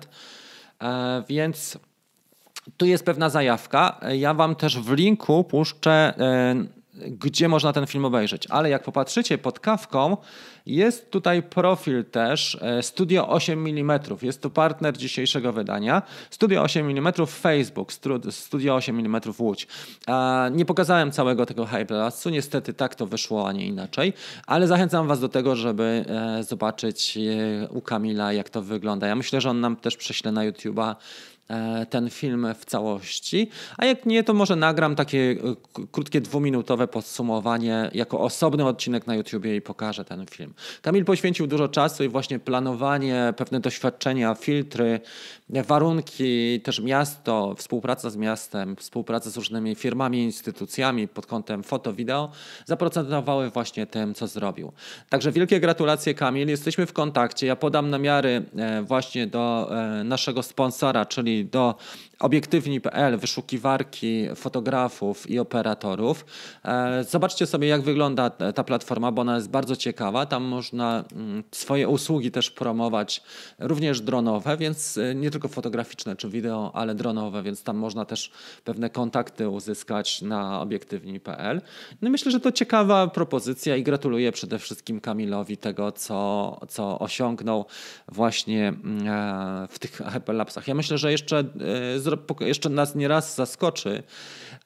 [0.83, 1.79] E, więc
[2.77, 4.01] tu jest pewna zajawka.
[4.13, 6.15] Ja Wam też w linku puszczę
[6.97, 8.47] gdzie można ten film obejrzeć.
[8.51, 10.17] Ale jak popatrzycie pod kawką,
[10.67, 14.01] jest tutaj profil też e, Studio 8 mm.
[14.23, 16.03] Jest to partner dzisiejszego wydania.
[16.31, 17.93] Studio 8 mm Facebook,
[18.31, 19.67] Studio 8 mm Łódź.
[20.53, 24.13] Nie pokazałem całego tego Hyperlastu, niestety tak to wyszło, a nie inaczej,
[24.47, 29.07] ale zachęcam Was do tego, żeby e, zobaczyć e, u Kamila, jak to wygląda.
[29.07, 30.95] Ja myślę, że on nam też prześle na YouTube'a
[31.91, 37.91] ten film w całości, a jak nie, to może nagram takie e, krótkie dwuminutowe podsumowanie
[37.95, 40.55] jako osobny odcinek na YouTubie i pokażę ten film.
[40.83, 45.01] Kamil poświęcił dużo czasu i właśnie planowanie, pewne doświadczenia, filtry,
[45.49, 52.31] warunki, też miasto, współpraca z miastem, współpraca z różnymi firmami, instytucjami pod kątem foto, wideo
[52.65, 54.73] zaprocentowały właśnie tym, co zrobił.
[55.09, 57.47] Także wielkie gratulacje Kamil, jesteśmy w kontakcie.
[57.47, 59.71] Ja podam namiary e, właśnie do
[60.05, 61.75] naszego sponsora, czyli do
[62.19, 66.25] obiektywni.pl, wyszukiwarki fotografów i operatorów.
[66.65, 70.27] E, zobaczcie sobie, jak wygląda ta platforma, bo ona jest bardzo ciekawa.
[70.27, 73.23] Tam można mm, swoje usługi też promować,
[73.59, 78.31] również dronowe, więc e, nie tylko fotograficzne czy wideo, ale dronowe, więc tam można też
[78.65, 81.61] pewne kontakty uzyskać na obiektywni.pl.
[82.03, 87.65] No myślę, że to ciekawa propozycja i gratuluję przede wszystkim Kamilowi tego, co, co osiągnął
[88.09, 90.69] właśnie mm, e, w tych Hyperlapsach.
[90.69, 91.45] Ja myślę, że jeszcze
[92.41, 94.03] jeszcze nas nieraz zaskoczy,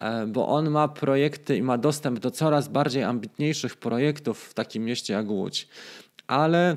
[0.01, 4.84] e, bo on ma projekty i ma dostęp do coraz bardziej ambitniejszych projektów w takim
[4.84, 5.68] mieście jak Łódź.
[6.26, 6.76] Ale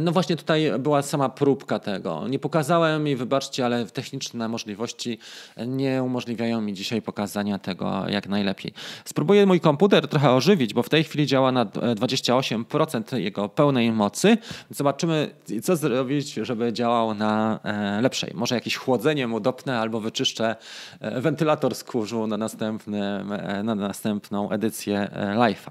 [0.00, 2.28] no właśnie tutaj była sama próbka tego.
[2.28, 5.18] Nie pokazałem jej, wybaczcie, ale techniczne możliwości
[5.66, 8.72] nie umożliwiają mi dzisiaj pokazania tego jak najlepiej.
[9.04, 14.38] Spróbuję mój komputer trochę ożywić, bo w tej chwili działa na 28% jego pełnej mocy.
[14.70, 15.30] Zobaczymy,
[15.62, 18.32] co zrobić, żeby działał na e, lepszej.
[18.34, 20.56] Może jakieś chłodzenie mu dopnę albo wyczyszczę
[21.00, 23.32] e, wentylator z kurzu na, następnym,
[23.64, 25.70] na następną edycję live'a.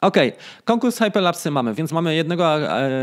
[0.00, 0.16] Ok,
[0.64, 2.56] konkurs Hyperlapsy mamy, więc mamy jednego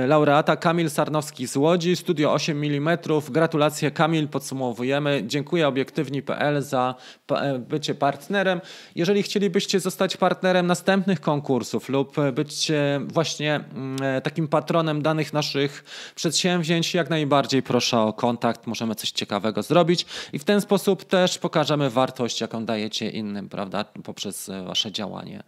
[0.08, 2.98] laureata Kamil Sarnowski z Łodzi, Studio 8 mm.
[3.30, 5.24] Gratulacje Kamil, podsumowujemy.
[5.28, 6.96] Dziękuję obiektywni.pl za
[7.32, 8.62] e, bycie partnerem.
[8.96, 12.72] Jeżeli chcielibyście zostać partnerem następnych konkursów lub być
[13.08, 15.84] właśnie mm, e, takim patronem danych naszych
[16.16, 18.68] przedsięwzięć, jak najbardziej proszę o kontakt.
[18.68, 23.86] Możemy coś ciekawego zrobić i w ten sposób też pokażemy wartość, jaką dajecie innym, prawda,
[24.04, 25.44] poprzez e, wasze działanie.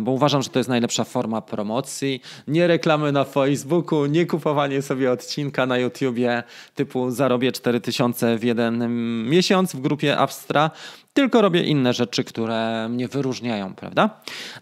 [0.00, 2.22] Bo uważam, że to jest najlepsza forma promocji.
[2.48, 6.42] Nie reklamy na Facebooku, nie kupowanie sobie odcinka na YouTubie
[6.74, 8.88] typu zarobię 4000 w jeden
[9.28, 10.70] miesiąc w grupie Abstra,
[11.16, 14.10] tylko robię inne rzeczy, które mnie wyróżniają, prawda?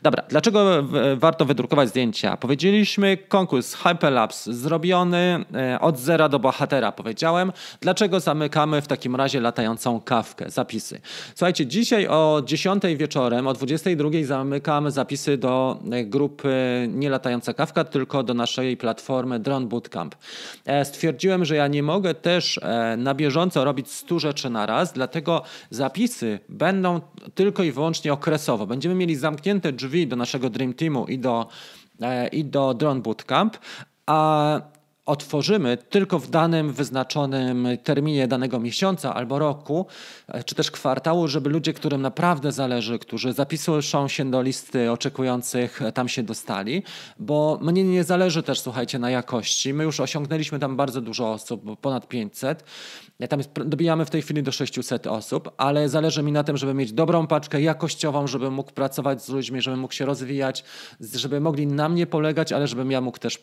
[0.03, 0.85] Dobra, dlaczego
[1.17, 2.37] warto wydrukować zdjęcia?
[2.37, 7.53] Powiedzieliśmy konkurs Hyperlapse zrobiony e, od zera do bohatera, powiedziałem.
[7.81, 11.01] Dlaczego zamykamy w takim razie latającą kawkę, zapisy?
[11.35, 16.55] Słuchajcie, dzisiaj o 10 wieczorem, o 22 zamykamy zapisy do e, grupy
[16.89, 20.15] nie latająca kawka, tylko do naszej platformy Drone Bootcamp.
[20.65, 22.61] E, stwierdziłem, że ja nie mogę też
[22.97, 27.01] na bieżąco robić 100 rzeczy na raz, dlatego zapisy będą
[27.35, 28.67] tylko i wyłącznie okresowo.
[28.67, 31.49] Będziemy mieli zamknięte drzwi do naszego Dream Teamu i do,
[32.01, 33.57] e, i do Drone Bootcamp,
[34.07, 34.61] a
[35.07, 39.87] otworzymy tylko w danym wyznaczonym terminie danego miesiąca albo roku,
[40.29, 45.83] e, czy też kwartału, żeby ludzie, którym naprawdę zależy, którzy zapisują się do listy oczekujących,
[45.83, 46.83] e, tam się dostali,
[47.19, 49.75] bo mnie nie zależy też, słuchajcie, na jakości.
[49.75, 52.65] My już osiągnęliśmy tam bardzo dużo osób, ponad 500.
[53.29, 56.93] Tam dobijamy w tej chwili do 600 osób, ale zależy mi na tym, żeby mieć
[56.93, 60.65] dobrą paczkę jakościową, żeby mógł pracować z ludźmi, żeby mógł się rozwijać,
[61.01, 63.39] żeby mogli na mnie polegać, ale żebym ja mógł też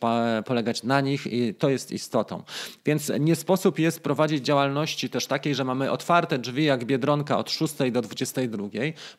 [0.45, 2.43] polegać na nich i to jest istotą.
[2.86, 7.52] Więc nie sposób jest prowadzić działalności też takiej, że mamy otwarte drzwi jak Biedronka od
[7.52, 8.68] 6 do 22,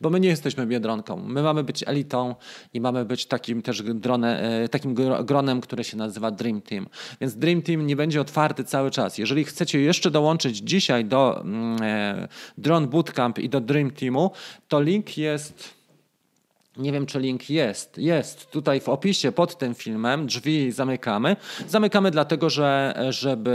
[0.00, 1.16] bo my nie jesteśmy Biedronką.
[1.16, 2.34] My mamy być elitą
[2.74, 6.86] i mamy być takim też drone, e, takim gronem, które się nazywa Dream Team.
[7.20, 9.18] Więc Dream Team nie będzie otwarty cały czas.
[9.18, 12.28] Jeżeli chcecie jeszcze dołączyć dzisiaj do mm, e,
[12.58, 14.30] Drone Bootcamp i do Dream Teamu,
[14.68, 15.81] to link jest
[16.76, 17.98] nie wiem, czy link jest.
[17.98, 20.26] Jest tutaj w opisie pod tym filmem.
[20.26, 21.36] Drzwi zamykamy.
[21.68, 23.52] Zamykamy dlatego, że żeby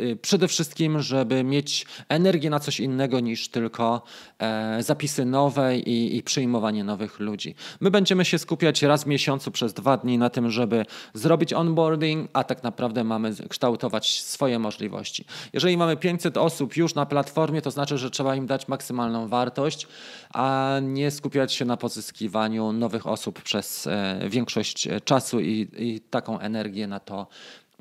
[0.00, 4.02] Y, przede wszystkim, żeby mieć energię na coś innego niż tylko
[4.38, 7.54] e, zapisy nowe i, i przyjmowanie nowych ludzi.
[7.80, 12.30] My będziemy się skupiać raz w miesiącu przez dwa dni na tym, żeby zrobić onboarding,
[12.32, 15.24] a tak naprawdę mamy kształtować swoje możliwości.
[15.52, 19.86] Jeżeli mamy 500 osób już na platformie, to znaczy, że trzeba im dać maksymalną wartość,
[20.34, 21.76] a nie skupiać się na
[22.24, 27.26] pozyskiwaniu nowych osób przez e, większość czasu i, i taką energię na to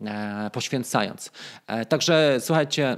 [0.05, 1.31] E, poświęcając.
[1.67, 2.97] E, także słuchajcie,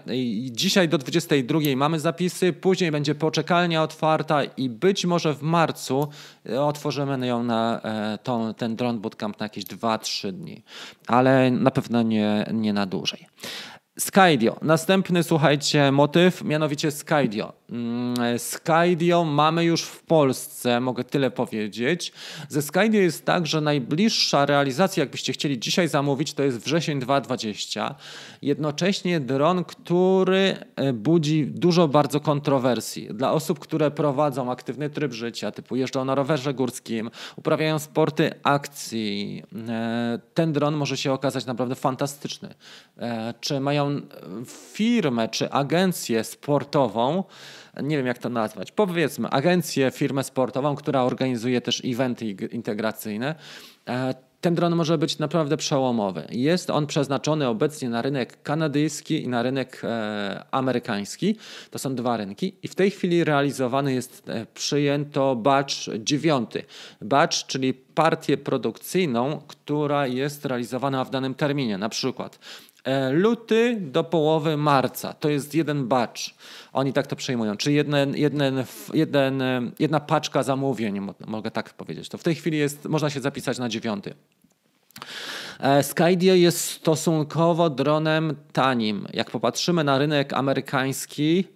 [0.51, 6.07] dzisiaj do 22 mamy zapisy, później będzie poczekalnia otwarta i być może w marcu
[6.49, 7.81] e, otworzymy ją na
[8.23, 10.63] tą, ten drone bootcamp na jakieś 2-3 dni,
[11.07, 13.27] ale na pewno nie, nie na dłużej.
[13.99, 14.57] Skydio.
[14.61, 17.53] Następny, słuchajcie, motyw, mianowicie Skydio.
[17.69, 22.13] Mm, Skydio mamy już w Polsce, mogę tyle powiedzieć.
[22.49, 27.95] Ze Skydio jest tak, że najbliższa realizacja, jakbyście chcieli dzisiaj zamówić, to jest wrzesień 2020.
[28.41, 33.07] Jednocześnie dron, który e, budzi dużo bardzo kontrowersji.
[33.13, 39.43] Dla osób, które prowadzą aktywny tryb życia, typu jeżdżą na rowerze górskim, uprawiają sporty akcji,
[39.69, 42.53] e, ten dron może się okazać naprawdę fantastyczny.
[42.97, 43.84] E, czy mają
[44.47, 47.23] firmę, czy agencję sportową,
[47.83, 53.36] nie wiem jak to nazwać, powiedzmy agencję, firmę sportową, która organizuje też eventy integracyjne,
[53.88, 54.13] e,
[54.45, 56.27] ten dron może być naprawdę przełomowy.
[56.29, 61.36] Jest on przeznaczony obecnie na rynek kanadyjski i na rynek e, amerykański.
[61.71, 66.63] To są dwa rynki i w tej chwili realizowany jest, e, przyjęto batch dziewiąty.
[67.01, 71.77] Batch, czyli partię produkcyjną, która jest realizowana w danym terminie.
[71.77, 72.39] Na przykład
[73.11, 75.13] luty do połowy marca.
[75.13, 76.21] To jest jeden batch.
[76.73, 77.57] Oni tak to przejmują.
[77.57, 78.63] Czy jeden, jeden,
[78.93, 82.09] jeden, e, jedna paczka zamówień, mogę tak powiedzieć.
[82.09, 84.13] To w tej chwili jest, można się zapisać na dziewiąty.
[85.59, 89.07] E, Skydio jest stosunkowo dronem tanim.
[89.13, 91.47] Jak popatrzymy na rynek amerykański,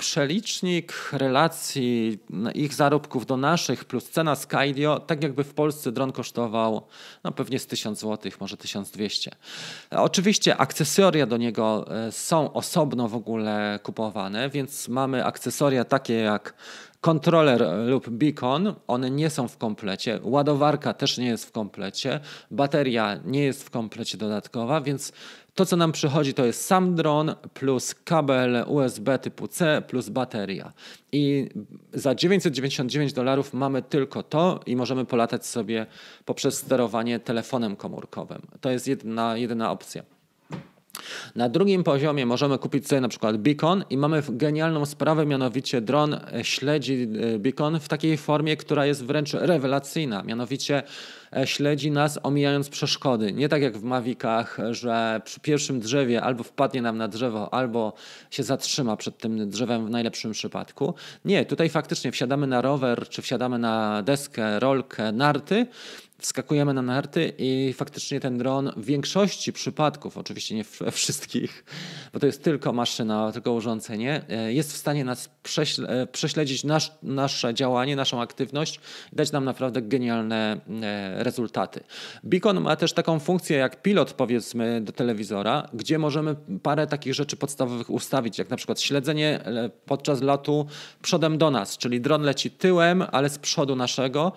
[0.00, 2.18] przelicznik relacji
[2.54, 6.86] ich zarobków do naszych plus cena Skydio, tak jakby w Polsce dron kosztował
[7.24, 9.30] no pewnie z 1000 zł, może 1200.
[9.90, 16.54] Oczywiście akcesoria do niego e, są osobno w ogóle kupowane, więc mamy akcesoria takie jak
[17.00, 22.20] kontroler lub beacon, one nie są w komplecie, ładowarka też nie jest w komplecie,
[22.50, 25.12] bateria nie jest w komplecie dodatkowa, więc
[25.60, 30.72] to, co nam przychodzi, to jest sam dron plus kabel USB typu C plus bateria.
[31.12, 31.48] I
[31.92, 35.86] za 999 dolarów mamy tylko to i możemy polatać sobie
[36.24, 38.42] poprzez sterowanie telefonem komórkowym.
[38.60, 40.02] To jest jedna, jedyna opcja.
[41.34, 46.20] Na drugim poziomie możemy kupić sobie na przykład beacon i mamy genialną sprawę, mianowicie dron
[46.42, 50.22] śledzi e, beacon w takiej formie, która jest wręcz rewelacyjna.
[50.22, 50.82] Mianowicie
[51.44, 53.32] śledzi nas omijając przeszkody.
[53.32, 57.92] Nie tak jak w Mavicach, że przy pierwszym drzewie albo wpadnie nam na drzewo, albo
[58.30, 60.94] się zatrzyma przed tym drzewem w najlepszym przypadku.
[61.24, 65.66] Nie, tutaj faktycznie wsiadamy na rower, czy wsiadamy na deskę, rolkę, narty
[66.20, 71.64] wskakujemy na narty i faktycznie ten dron w większości przypadków, oczywiście nie wszystkich,
[72.12, 75.30] bo to jest tylko maszyna, tylko urządzenie, e, jest w stanie nas
[75.88, 78.80] e, prześledzić nasz, nasze działanie, naszą aktywność
[79.12, 81.80] i dać nam naprawdę genialne e, rezultaty.
[82.24, 87.36] Beacon ma też taką funkcję jak pilot powiedzmy do telewizora, gdzie możemy parę takich rzeczy
[87.36, 89.40] podstawowych ustawić, jak na przykład śledzenie
[89.86, 90.66] podczas lotu
[91.02, 94.32] przodem do nas, czyli dron leci tyłem, ale z przodu naszego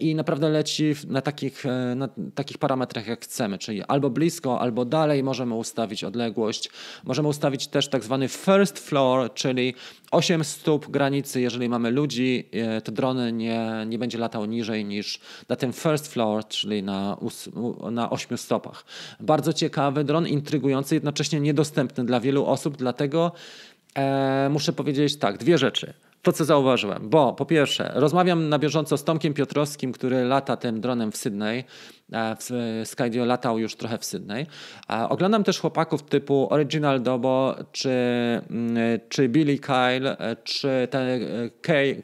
[0.00, 4.84] i naprawdę leci na takich, e, na takich parametrach, jak chcemy, czyli albo blisko, albo
[4.84, 6.70] dalej możemy ustawić odległość.
[7.04, 9.74] Możemy ustawić też tak zwany first floor, czyli
[10.10, 11.40] 8 stóp granicy.
[11.40, 16.12] Jeżeli mamy ludzi, e, to drony nie, nie będzie latał niżej niż na tym first
[16.12, 17.16] floor, czyli na,
[17.90, 18.84] na 8 stopach.
[19.20, 23.32] Bardzo ciekawy dron, intrygujący, jednocześnie niedostępny dla wielu osób, dlatego
[23.94, 28.96] e, muszę powiedzieć tak, dwie rzeczy to, co zauważyłem, bo po pierwsze, rozmawiam na bieżąco
[28.96, 31.64] z Tomkiem Piotrowskim, który lata tym dronem w Sydney.
[32.12, 32.48] E, w
[32.88, 34.46] Skydio latał już trochę w Sydney.
[35.08, 37.90] Oglądam też chłopaków typu Original Dobo, czy,
[38.50, 41.50] mm, czy Billy Kyle, e, czy e,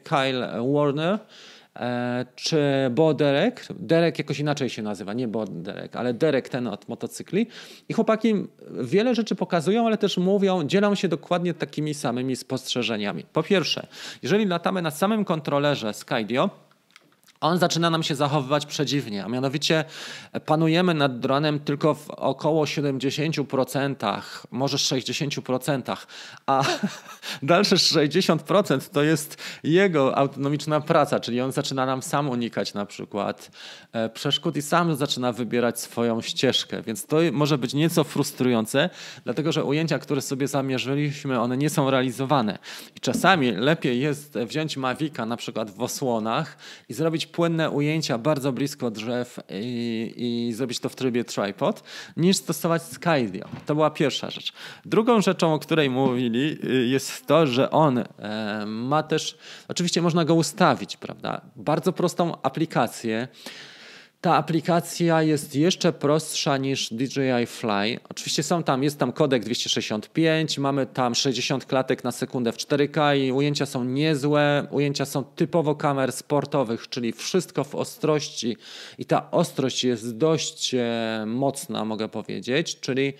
[0.03, 1.19] Kyle Warner e,
[2.35, 2.59] czy
[2.91, 7.47] Boderek, Derek jakoś inaczej się nazywa, nie Boderek, ale Derek ten od motocykli.
[7.89, 8.33] I chłopaki
[8.81, 13.25] wiele rzeczy pokazują, ale też mówią, dzielą się dokładnie takimi samymi spostrzeżeniami.
[13.33, 13.87] Po pierwsze,
[14.23, 16.49] jeżeli latamy na samym kontrolerze Skydio,
[17.41, 19.85] on zaczyna nam się zachowywać przedziwnie, a mianowicie
[20.45, 24.21] panujemy nad dronem tylko w około 70%,
[24.51, 25.97] może 60%,
[26.45, 26.63] a
[27.43, 33.51] dalsze 60% to jest jego autonomiczna praca, czyli on zaczyna nam sam unikać na przykład
[33.91, 38.89] e, przeszkód i sam zaczyna wybierać swoją ścieżkę, więc to może być nieco frustrujące,
[39.23, 42.59] dlatego że ujęcia, które sobie zamierzyliśmy, one nie są realizowane.
[42.95, 46.57] I czasami lepiej jest wziąć Mavica na przykład w osłonach
[46.89, 51.83] i zrobić płynne ujęcia bardzo blisko drzew i, i zrobić to w trybie tripod,
[52.17, 53.45] niż stosować Skydio.
[53.65, 54.53] To była pierwsza rzecz.
[54.85, 58.05] Drugą rzeczą, o której mówili, y, jest to, że on e,
[58.65, 61.41] ma też, oczywiście można go ustawić, prawda?
[61.55, 63.27] Bardzo prostą aplikację.
[64.21, 67.99] Ta aplikacja jest jeszcze prostsza niż DJI Fly.
[68.09, 73.17] Oczywiście są tam, jest tam kodek 265, mamy tam 60 klatek na sekundę w 4K
[73.17, 74.67] i ujęcia są niezłe.
[74.71, 78.57] Ujęcia są typowo kamer sportowych, czyli wszystko w ostrości
[78.97, 83.13] i ta ostrość jest dość e, mocna, mogę powiedzieć, czyli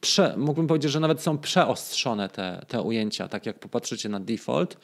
[0.00, 4.76] prze, mógłbym powiedzieć, że nawet są przeostrzone te, te ujęcia, tak jak popatrzycie na default,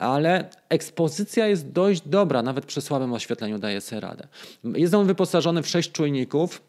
[0.00, 4.28] ale ekspozycja jest dość dobra, nawet przy słabym oświetleniu daje sobie radę.
[4.64, 6.62] Jest on wyposażony w sześć czujników,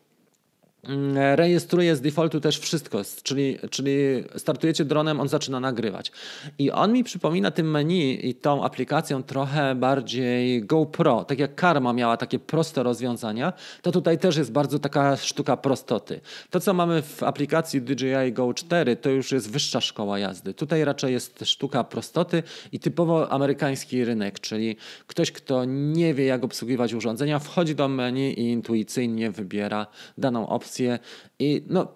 [1.35, 3.91] rejestruje z defaultu też wszystko, czyli, czyli
[4.35, 6.11] startujecie dronem, on zaczyna nagrywać.
[6.59, 11.25] I on mi przypomina tym menu i tą aplikacją trochę bardziej GoPro.
[11.25, 16.21] Tak jak Karma miała takie proste rozwiązania, to tutaj też jest bardzo taka sztuka prostoty.
[16.49, 20.53] To, co mamy w aplikacji DJI Go 4, to już jest wyższa szkoła jazdy.
[20.53, 24.75] Tutaj raczej jest sztuka prostoty i typowo amerykański rynek, czyli
[25.07, 30.70] ktoś, kto nie wie, jak obsługiwać urządzenia, wchodzi do menu i intuicyjnie wybiera daną opcję
[31.39, 31.87] i no,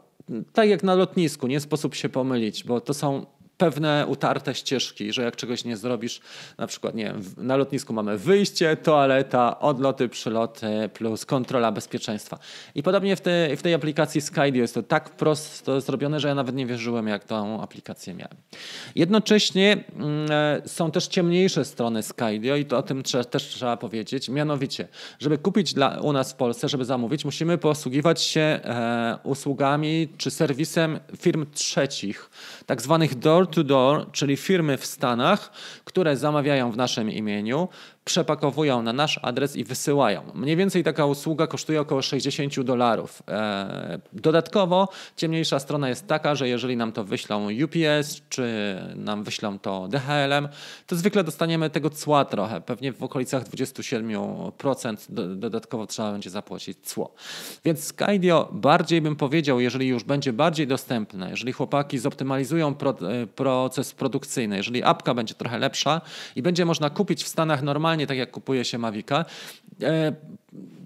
[0.54, 3.26] tak jak na lotnisku, nie sposób się pomylić, bo to są
[3.58, 6.22] pewne utarte ścieżki, że jak czegoś nie zrobisz,
[6.58, 12.40] na przykład nie na lotnisku mamy wyjście, toaleta, odloty, przyloty plus kontrola bezpieczeństwa.
[12.76, 16.36] I podobnie w, te, w tej aplikacji Skydio jest to tak prosto zrobione, że ja
[16.36, 18.38] nawet nie wierzyłem, jak tą aplikację miałem.
[18.96, 24.30] Jednocześnie mm, e, są też ciemniejsze strony Skydio i to o tym też trzeba powiedzieć.
[24.30, 24.88] Mianowicie,
[25.20, 30.32] żeby kupić dla, u nas w Polsce, żeby zamówić, musimy posługiwać się e, usługami czy
[30.32, 32.30] serwisem firm trzecich,
[32.66, 35.52] tak zwanych door door to door, czyli firmy w Stanach,
[35.86, 37.68] które zamawiają w naszym imieniu,
[38.06, 40.22] przepakowują na nasz adres i wysyłają.
[40.34, 43.24] Mniej więcej taka usługa kosztuje około 60 dolarów.
[43.28, 49.60] E, dodatkowo ciemniejsza strona jest taka, że jeżeli nam to wyślą UPS czy nam wyślą
[49.60, 50.48] to DHL-em,
[50.88, 52.62] to zwykle dostaniemy tego cła trochę.
[52.62, 54.96] Pewnie w okolicach 27%
[55.36, 57.14] dodatkowo trzeba będzie zapłacić cło.
[57.66, 63.94] Więc Skydio bardziej bym powiedział, jeżeli już będzie bardziej dostępne, jeżeli chłopaki zoptymalizują e, proces
[63.94, 66.02] produkcyjny, jeżeli apka będzie trochę lepsza
[66.36, 69.26] i będzie można kupić w Stanach normalnie normalnie, tak jak kupuje się Mavica,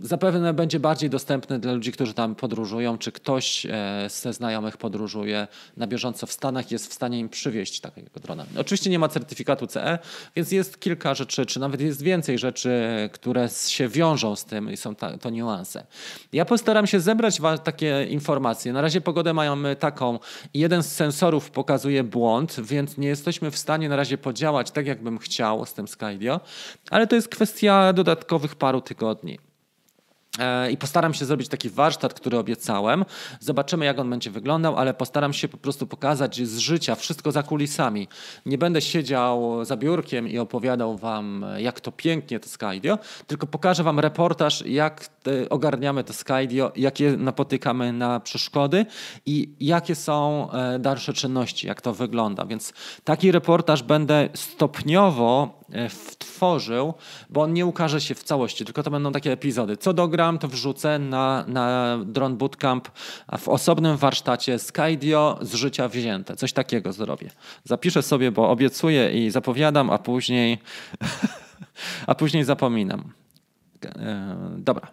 [0.02, 3.70] zapewne będzie bardziej dostępny dla ludzi, którzy tam podróżują, czy ktoś e,
[4.10, 8.46] ze znajomych podróżuje na bieżąco w Stanach jest w stanie im przywieźć takiego drona.
[8.58, 10.00] Oczywiście nie ma certyfikatu CE,
[10.36, 12.70] więc jest kilka rzeczy, czy nawet jest więcej rzeczy,
[13.14, 15.86] które się wiążą z tym i są to niuanse.
[16.34, 18.74] Ja postaram się zebrać takie informacje.
[18.74, 20.20] Na razie pogodę mamy taką,
[20.54, 25.18] jeden z sensorów pokazuje błąd, więc nie jesteśmy w stanie na razie podziałać tak, jakbym
[25.18, 26.40] chciał z tym Skydio,
[26.90, 29.40] ale to jest kwestia dodatkowych paru tygodni.
[30.40, 33.06] E, I postaram się zrobić taki warsztat, który obiecałem.
[33.40, 37.44] Zobaczymy, jak on będzie wyglądał, ale postaram się po prostu pokazać z życia wszystko za
[37.44, 38.08] kulisami.
[38.46, 43.84] Nie będę siedział za biurkiem i opowiadał Wam, jak to pięknie to Skydio, tylko pokażę
[43.84, 45.10] Wam reportaż, jak
[45.50, 48.86] ogarniamy to Skydio, jakie napotykamy na przeszkody
[49.26, 52.46] i jakie są e, dalsze czynności, jak to wygląda.
[52.46, 52.74] Więc
[53.04, 56.94] taki reportaż będę stopniowo e, wtworzył,
[57.30, 59.78] bo on nie ukaże się w całości, tylko to będą takie epizody.
[59.78, 62.90] Co dogram, to wrzucę na, na Drone Bootcamp
[63.38, 66.36] w osobnym warsztacie Skydio z życia wzięte.
[66.36, 67.30] Coś takiego zrobię.
[67.64, 70.58] Zapiszę sobie, bo obiecuję i zapowiadam, a później,
[72.08, 73.12] a później zapominam.
[73.86, 74.88] E, dobra.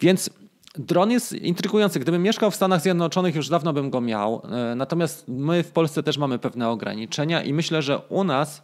[0.00, 0.30] Więc
[0.74, 2.00] Dron jest intrygujący.
[2.00, 4.42] Gdybym mieszkał w Stanach Zjednoczonych, już dawno bym go miał.
[4.50, 8.62] E, natomiast my w Polsce też mamy pewne ograniczenia i myślę, że u nas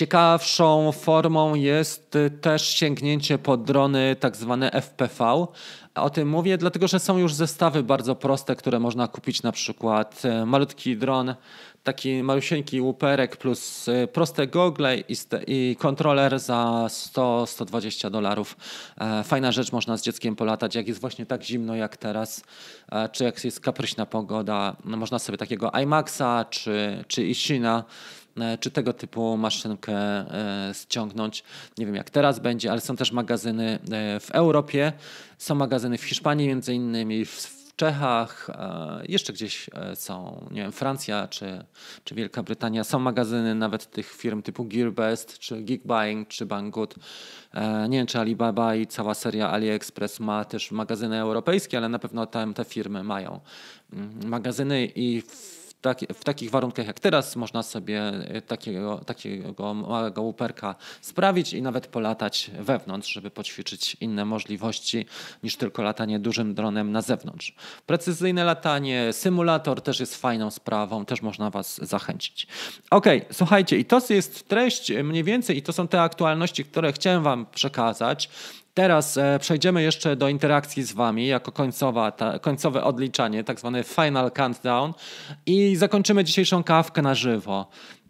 [0.00, 5.46] Ciekawszą formą jest też sięgnięcie po drony tak zwane FPV.
[5.94, 10.22] O tym mówię, dlatego że są już zestawy bardzo proste, które można kupić, na przykład
[10.24, 11.34] e, malutki dron,
[11.82, 18.56] taki malusieńki łuperek plus e, proste gogle i, i kontroler za 100-120 dolarów.
[19.00, 22.44] E, fajna rzecz, można z dzieckiem polatać, jak jest właśnie tak zimno jak teraz,
[23.12, 24.76] czy jak jest kapryśna pogoda.
[24.84, 28.19] No, można sobie takiego IMAXa czy, czy Ishina E,
[28.60, 31.44] czy tego typu maszynkę e, ściągnąć.
[31.78, 34.92] Nie wiem jak teraz będzie, ale są też magazyny e, w Europie,
[35.38, 38.50] są magazyny w Hiszpanii między innymi, w Czechach,
[39.08, 41.64] jeszcze gdzieś są, nie wiem, Francja czy,
[42.04, 42.84] czy Wielka Brytania.
[42.84, 46.94] Są magazyny nawet tych firm typu Gearbest, czy Geekbuying, czy Banggood.
[47.88, 52.26] Nie wiem, czy Alibaba i cała seria AliExpress ma też magazyny europejskie, ale na pewno
[52.26, 53.40] tam te firmy mają
[53.92, 55.59] mm, magazyny i w
[56.14, 61.86] w takich warunkach jak teraz można sobie e, takiego, takiego małego łuperka sprawić i nawet
[61.86, 65.06] polatać wewnątrz, żeby poćwiczyć inne możliwości
[65.42, 67.54] niż tylko latanie dużym dronem na zewnątrz.
[67.86, 72.46] Precyzyjne latanie, symulator też jest fajną sprawą, też można Was zachęcić.
[72.90, 77.22] Ok, słuchajcie, i to jest treść mniej więcej, i to są te aktualności, które chciałem
[77.22, 78.30] Wam przekazać.
[78.74, 83.84] Teraz e, przejdziemy jeszcze do interakcji z Wami jako końcowa, ta, końcowe odliczanie, tak zwany
[83.84, 84.92] final countdown
[85.46, 87.66] i zakończymy dzisiejszą kawkę na żywo.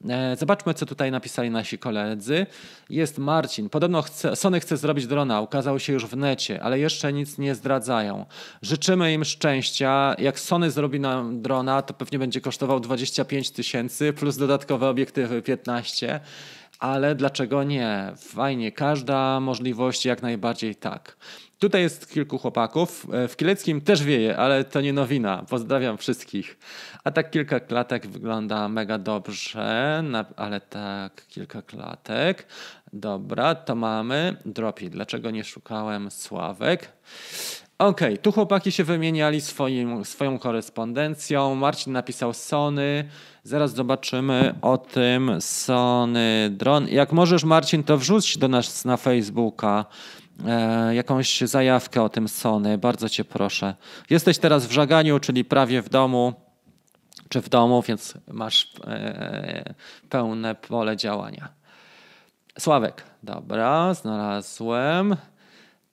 [0.09, 2.47] E, zobaczmy, co tutaj napisali nasi koledzy.
[2.91, 3.69] Jest Marcin.
[3.69, 7.55] Podobno chce, Sony chce zrobić drona, ukazał się już w necie, ale jeszcze nic nie
[7.55, 8.27] zdradzają.
[8.63, 10.15] Życzymy im szczęścia.
[10.19, 16.21] Jak Sony zrobi nam drona, to pewnie będzie kosztował 25 tysięcy plus dodatkowe obiektywy 15
[16.81, 18.13] ale dlaczego nie?
[18.17, 21.17] Fajnie, każda możliwość jak najbardziej tak.
[21.59, 23.07] Tutaj jest kilku chłopaków.
[23.13, 25.45] E, w Kieleckim też wieje, ale to nie nowina.
[25.49, 26.59] Pozdrawiam wszystkich.
[27.05, 30.03] A tak kilka klatek wygląda mega dobrze,
[30.37, 32.47] ale tak kilka klatek.
[32.93, 34.37] Dobra, to mamy.
[34.47, 34.91] Dropi.
[34.91, 36.93] Dlaczego nie szukałem sławek?
[37.81, 41.55] Okej, okay, tu chłopaki się wymieniali swoim, swoją korespondencją.
[41.55, 43.09] Marcin napisał Sony.
[43.43, 46.89] Zaraz zobaczymy o tym Sony Dron.
[46.89, 49.85] Jak możesz, Marcin, to wrzuć do nas na Facebooka
[50.47, 52.79] e, jakąś zajawkę o tym Sony.
[52.79, 53.75] Bardzo cię proszę.
[54.11, 56.35] Jesteś teraz w żaganiu, czyli prawie w domu,
[57.29, 59.75] czy w domu, więc masz e,
[60.09, 61.49] pełne pole działania.
[62.59, 65.17] Sławek, dobra, znalazłem.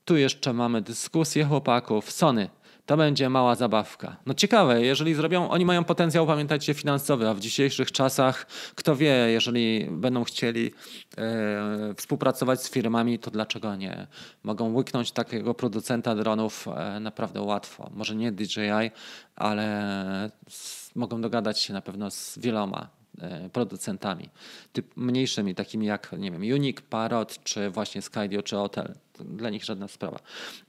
[0.07, 2.11] Tu jeszcze mamy dyskusję chłopaków.
[2.11, 2.49] Sony,
[2.85, 4.17] to będzie mała zabawka.
[4.25, 9.11] No ciekawe, jeżeli zrobią, oni mają potencjał, pamiętajcie, finansowy, a w dzisiejszych czasach, kto wie,
[9.11, 10.71] jeżeli będą chcieli
[11.17, 14.07] e, współpracować z firmami, to dlaczego nie?
[14.43, 17.89] Mogą łyknąć takiego producenta dronów e, naprawdę łatwo.
[17.93, 18.91] Może nie DJI,
[19.35, 22.89] ale z, mogą dogadać się na pewno z wieloma
[23.21, 24.29] e, producentami,
[24.73, 28.95] typ mniejszymi, takimi jak, nie wiem, Unique, Parrot, czy właśnie Skydio, czy Hotel
[29.25, 30.19] dla nich żadna sprawa.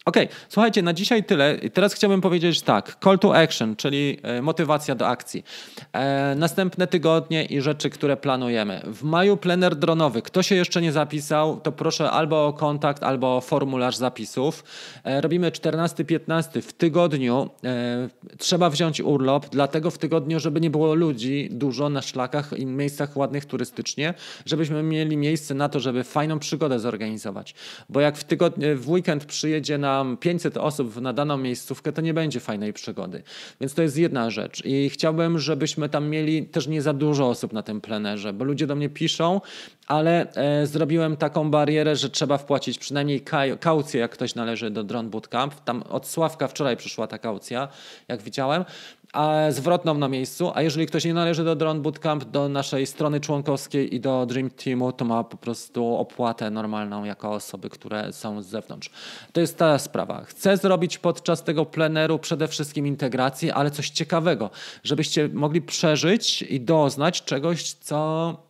[0.05, 0.17] Ok,
[0.49, 1.59] słuchajcie, na dzisiaj tyle.
[1.73, 5.45] Teraz chciałbym powiedzieć tak, call to action, czyli e, motywacja do akcji.
[5.93, 8.81] E, następne tygodnie i rzeczy, które planujemy.
[8.85, 10.23] W maju plener dronowy.
[10.23, 14.65] Kto się jeszcze nie zapisał, to proszę albo o kontakt, albo o formularz zapisów.
[15.05, 17.51] E, robimy 14-15 w tygodniu.
[17.65, 22.67] E, trzeba wziąć urlop, dlatego w tygodniu, żeby nie było ludzi dużo na szlakach i
[22.67, 24.15] miejscach ładnych turystycznie,
[24.47, 27.55] żebyśmy mieli miejsce na to, żeby fajną przygodę zorganizować.
[27.89, 32.01] Bo jak w tygodniu tygodnie, w weekend przyjedzie nam 500 osób na daną miejscówkę, to
[32.01, 33.23] nie będzie fajnej przygody.
[33.61, 34.63] Więc to jest jedna rzecz.
[34.65, 38.67] I chciałbym, żebyśmy tam mieli też nie za dużo osób na tym plenerze, bo ludzie
[38.67, 39.41] do mnie piszą,
[39.87, 43.25] ale e, zrobiłem taką barierę, że trzeba wpłacić przynajmniej
[43.61, 45.55] kaucję, jak ktoś należy do Drone Bootcamp.
[45.65, 47.69] Tam od Sławka wczoraj przyszła ta kaucja,
[48.09, 48.65] jak widziałem
[49.13, 53.21] a zwrotną na miejscu, a jeżeli ktoś nie należy do Drone Bootcamp, do naszej strony
[53.21, 58.43] członkowskiej i do Dream Teamu, to ma po prostu opłatę normalną jako osoby, które są
[58.43, 58.91] z zewnątrz.
[59.33, 60.25] To jest ta sprawa.
[60.25, 64.51] Chcę zrobić podczas tego pleneru przede wszystkim integrację, ale coś ciekawego,
[64.85, 68.48] żebyście mogli przeżyć i doznać czegoś, co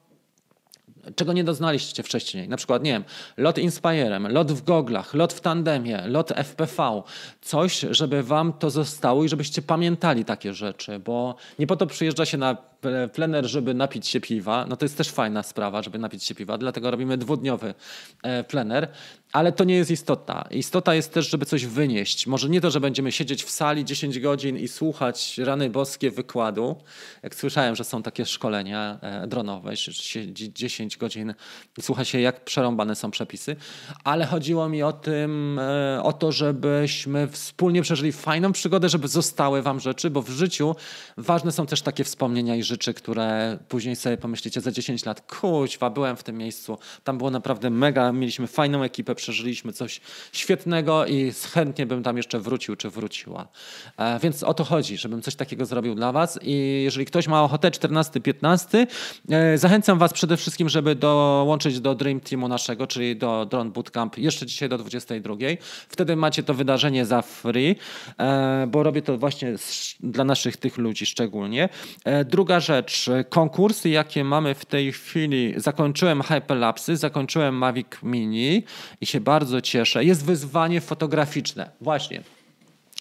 [1.17, 2.49] czego nie doznaliście wcześniej.
[2.49, 3.05] Na przykład, nie wiem,
[3.37, 7.03] lot Inspirem, lot w goglach, lot w tandemie, lot FPV.
[7.41, 12.27] Coś, żeby wam to zostało i żebyście pamiętali takie rzeczy, bo nie po to przyjeżdża
[12.27, 12.57] się na
[13.13, 14.67] plener, żeby napić się piwa.
[14.69, 17.75] No to jest też fajna sprawa, żeby napić się piwa, dlatego robimy dwudniowy
[18.23, 18.89] e, plener.
[19.33, 20.49] Ale to nie jest istota.
[20.51, 22.27] Istota jest też, żeby coś wynieść.
[22.27, 26.77] Może nie to, że będziemy siedzieć w sali 10 godzin i słuchać rany boskie wykładu.
[27.23, 31.35] Jak słyszałem, że są takie szkolenia e, dronowe, siedzi 10 godzin
[31.79, 33.57] i słucha się, jak przerąbane są przepisy.
[34.05, 39.63] Ale chodziło mi o tym, e, o to, żebyśmy wspólnie przeżyli fajną przygodę, żeby zostały
[39.63, 40.77] wam rzeczy, bo w życiu
[41.17, 45.91] ważne są też takie wspomnienia i rzeczy, które później sobie pomyślicie za 10 lat, kuźwa,
[45.91, 50.01] byłem w tym miejscu, tam było naprawdę mega, mieliśmy fajną ekipę, przeżyliśmy coś
[50.33, 53.49] świetnego i chętnie bym tam jeszcze wrócił czy wróciła.
[53.97, 57.43] E, więc o to chodzi, żebym coś takiego zrobił dla Was i jeżeli ktoś ma
[57.43, 58.87] ochotę 14-15,
[59.31, 64.19] e, zachęcam Was przede wszystkim, żeby dołączyć do Dream Teamu naszego, czyli do Drone Bootcamp
[64.19, 65.35] jeszcze dzisiaj do 22.
[65.89, 67.77] Wtedy macie to wydarzenie za free,
[68.19, 69.55] e, bo robię to właśnie
[70.01, 71.69] dla naszych tych ludzi szczególnie.
[72.05, 72.25] E,
[72.61, 78.65] rzecz, konkursy, jakie mamy w tej chwili, zakończyłem Hyperlapsy, zakończyłem Mavic Mini
[79.01, 80.05] i się bardzo cieszę.
[80.05, 81.71] Jest wyzwanie fotograficzne.
[81.81, 82.23] Właśnie.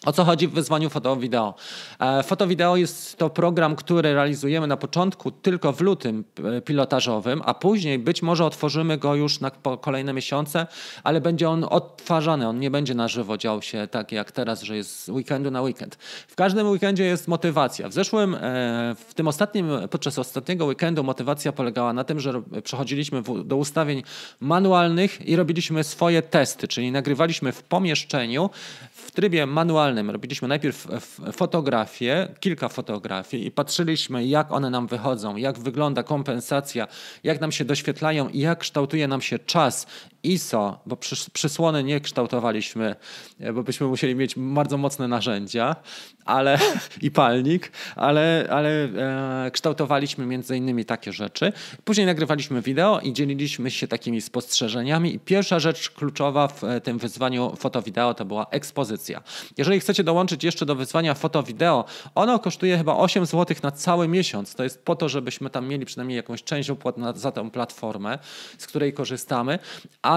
[0.06, 1.54] O co chodzi w wyzwaniu foto-wideo?
[2.00, 6.24] E, foto-wideo jest to program, który realizujemy na początku tylko w lutym
[6.58, 10.68] e, pilotażowym, a później być może otworzymy go już na kolejne miesiące,
[11.04, 14.76] ale będzie on odtwarzany, on nie będzie na żywo dział się tak jak teraz, że
[14.76, 15.96] jest z weekendu na weekend.
[16.28, 17.90] W każdym weekendzie jest motywacja.
[17.90, 18.40] W zeszłym, e,
[19.08, 24.04] w tym ostatnim, podczas ostatniego weekendu motywacja polegała na tym, że przechodziliśmy do ustawień
[24.40, 28.50] manualnych i robiliśmy swoje testy, czyli nagrywaliśmy w pomieszczeniu
[29.18, 30.88] trybie manualnym robiliśmy najpierw
[31.34, 36.88] fotografię, kilka fotografii i patrzyliśmy, jak one nam wychodzą, jak wygląda kompensacja,
[37.24, 39.88] jak nam się doświetlają i jak kształtuje nam się czas
[40.28, 40.98] ISO, bo
[41.34, 42.96] przysłony nie kształtowaliśmy,
[43.40, 45.76] e, bo byśmy musieli mieć bardzo mocne narzędzia
[46.28, 46.60] ale,
[47.02, 51.54] i palnik, ale, ale e, kształtowaliśmy między innymi takie rzeczy.
[51.84, 55.16] Później nagrywaliśmy wideo i dzieliliśmy się takimi spostrzeżeniami.
[55.16, 59.22] I pierwsza rzecz kluczowa w e, tym wyzwaniu foto-wideo to była ekspozycja.
[59.58, 64.56] Jeżeli chcecie dołączyć jeszcze do wyzwania foto-wideo, ono kosztuje chyba 8 zł na cały miesiąc.
[64.56, 68.20] To jest po to, żebyśmy tam mieli przynajmniej jakąś część opłat za tę platformę,
[68.58, 69.60] z której korzystamy,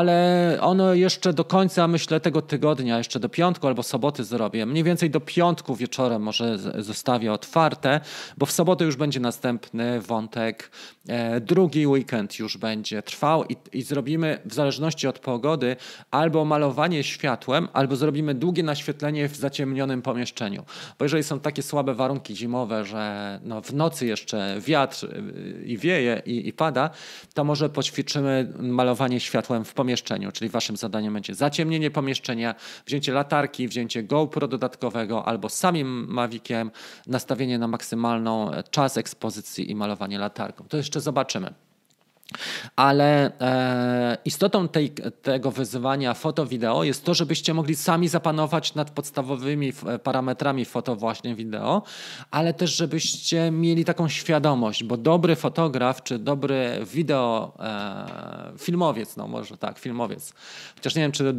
[0.01, 4.67] ale ono jeszcze do końca, myślę, tego tygodnia, jeszcze do piątku albo soboty zrobię.
[4.67, 8.01] Mniej więcej do piątku wieczorem może zostawię otwarte,
[8.39, 10.71] bo w sobotę już będzie następny wątek.
[11.11, 15.77] E, drugi weekend już będzie trwał i, i zrobimy w zależności od pogody
[16.11, 20.65] albo malowanie światłem, albo zrobimy długie naświetlenie w zaciemnionym pomieszczeniu.
[20.99, 25.79] Bo jeżeli są takie słabe warunki zimowe, że no w nocy jeszcze wiatr y, i
[25.79, 26.91] wieje i, i pada,
[27.35, 32.55] to może poćwiczymy malowanie światłem w pomieszczeniu, czyli waszym zadaniem będzie zaciemnienie pomieszczenia,
[32.87, 36.71] wzięcie latarki, wzięcie GoPro dodatkowego albo samym Maviciem,
[37.07, 40.65] nastawienie na maksymalną e, czas ekspozycji i malowanie latarką.
[40.69, 41.55] To jeszcze zobaczymy.
[42.77, 44.91] Ale e, istotą tej,
[45.23, 49.73] tego wyzwania foto-wideo jest to, żebyście mogli sami zapanować nad podstawowymi
[50.03, 51.83] parametrami foto właśnie wideo,
[52.31, 59.29] ale też żebyście mieli taką świadomość, bo dobry fotograf czy dobry wideo e, filmowiec, no
[59.29, 60.33] może tak, filmowiec,
[60.75, 61.33] chociaż nie wiem, czy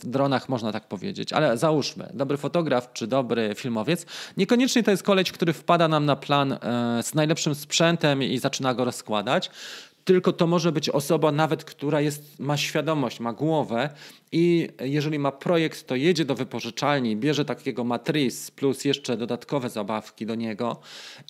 [0.04, 5.32] dronach można tak powiedzieć, ale załóżmy, dobry fotograf czy dobry filmowiec, niekoniecznie to jest koleś,
[5.32, 6.58] który wpada nam na plan e,
[7.02, 9.50] z najlepszym sprzętem i zaczyna go rozkładać,
[10.12, 13.90] tylko to może być osoba nawet, która jest, ma świadomość, ma głowę
[14.32, 20.26] i jeżeli ma projekt, to jedzie do wypożyczalni, bierze takiego matris plus jeszcze dodatkowe zabawki
[20.26, 20.80] do niego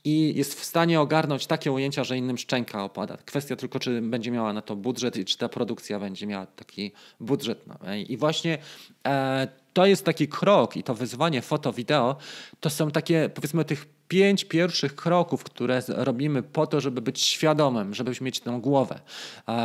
[0.05, 3.16] i jest w stanie ogarnąć takie ujęcia, że innym szczęka opada.
[3.16, 6.93] Kwestia tylko, czy będzie miała na to budżet i czy ta produkcja będzie miała taki
[7.20, 7.64] budżet.
[8.09, 8.59] I właśnie
[9.07, 12.16] e, to jest taki krok i to wyzwanie foto-wideo,
[12.61, 17.95] to są takie powiedzmy tych pięć pierwszych kroków, które robimy po to, żeby być świadomym,
[17.95, 19.01] żeby mieć tę głowę.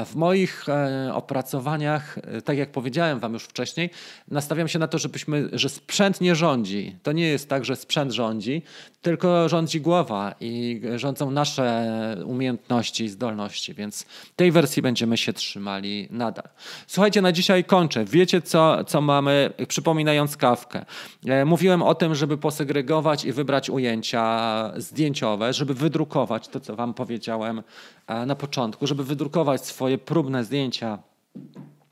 [0.06, 3.90] W moich e, opracowaniach, e, tak jak powiedziałem Wam już wcześniej,
[4.28, 6.96] nastawiam się na to, żebyśmy, że sprzęt nie rządzi.
[7.04, 8.62] To nie jest tak, że sprzęt rządzi,
[9.02, 11.86] tylko rządzi głowa i rządzą nasze
[12.26, 16.50] umiejętności i zdolności, więc tej wersji będziemy się trzymali nadal.
[16.88, 18.06] Słuchajcie, na dzisiaj kończę.
[18.06, 20.86] Wiecie, co, co mamy, przypominając kawkę.
[21.26, 24.35] E, mówiłem o tym, żeby posegregować i wybrać ujęcia
[24.78, 27.64] zdjęciowe, żeby wydrukować to, co Wam powiedziałem
[28.08, 31.00] e, na początku, żeby wydrukować swoje próbne zdjęcia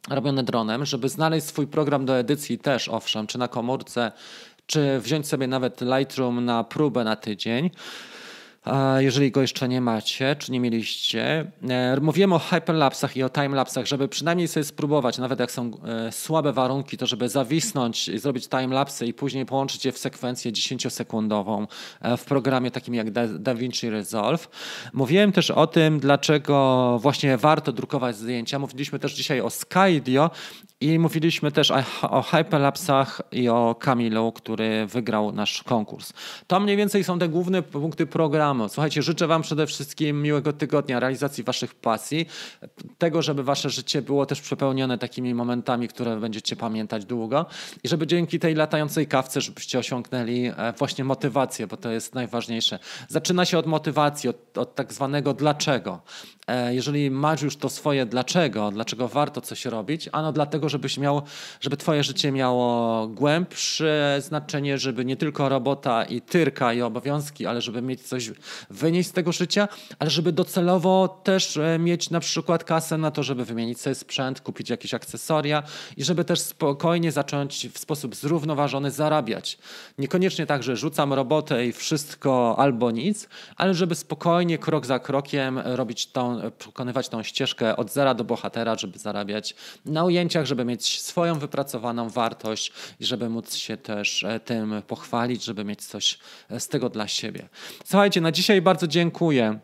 [0.09, 4.11] robione dronem, żeby znaleźć swój program do edycji też, owszem, czy na komórce,
[4.65, 7.69] czy wziąć sobie nawet Lightroom na próbę na tydzień
[8.97, 11.51] jeżeli go jeszcze nie macie, czy nie mieliście.
[11.69, 16.11] E, mówiłem o hyperlapsach i o timelapsach, żeby przynajmniej sobie spróbować, nawet jak są e,
[16.11, 21.67] słabe warunki, to żeby zawisnąć zrobić timelapsy i później połączyć je w sekwencję 10-sekundową
[22.01, 24.49] e, w programie takim jak DaVinci Resolve.
[24.93, 28.59] Mówiłem też o tym, dlaczego właśnie warto drukować zdjęcia.
[28.59, 30.29] Mówiliśmy też dzisiaj o Skydio
[30.81, 36.13] i mówiliśmy też o hyperlapsach i o Kamilu, który wygrał nasz konkurs.
[36.47, 38.69] To mniej więcej są te główne punkty programu Wam.
[38.69, 42.25] Słuchajcie, życzę Wam przede wszystkim miłego tygodnia, realizacji Waszych pasji,
[42.97, 47.45] tego, żeby Wasze życie było też przepełnione takimi momentami, które będziecie pamiętać długo
[47.83, 52.79] i żeby dzięki tej latającej kawce, żebyście osiągnęli e, właśnie motywację, bo to jest najważniejsze.
[53.07, 56.01] Zaczyna się od motywacji, od, od tak zwanego dlaczego.
[56.47, 61.21] E, jeżeli masz już to swoje dlaczego, dlaczego warto coś robić, ano dlatego, żebyś miał,
[61.61, 67.61] żeby twoje życie miało głębsze znaczenie, żeby nie tylko robota i tyrka i obowiązki, ale
[67.61, 68.31] żeby mieć coś
[68.69, 69.67] wynieść z tego życia,
[69.99, 74.41] ale żeby docelowo też e, mieć na przykład kasę na to, żeby wymienić sobie sprzęt,
[74.41, 75.63] kupić jakieś akcesoria
[75.97, 79.57] i żeby też spokojnie zacząć w sposób zrównoważony zarabiać.
[79.97, 85.59] Niekoniecznie tak, że rzucam robotę i wszystko albo nic, ale żeby spokojnie, krok za krokiem
[85.59, 91.01] robić tą przekonywać tą ścieżkę od zera do bohatera, żeby zarabiać na ujęciach, żeby mieć
[91.01, 96.19] swoją wypracowaną wartość i żeby móc się też e, tym pochwalić, żeby mieć coś
[96.49, 97.49] e, z tego dla siebie.
[97.85, 99.59] Słuchajcie, na dzisiaj bardzo dziękuję.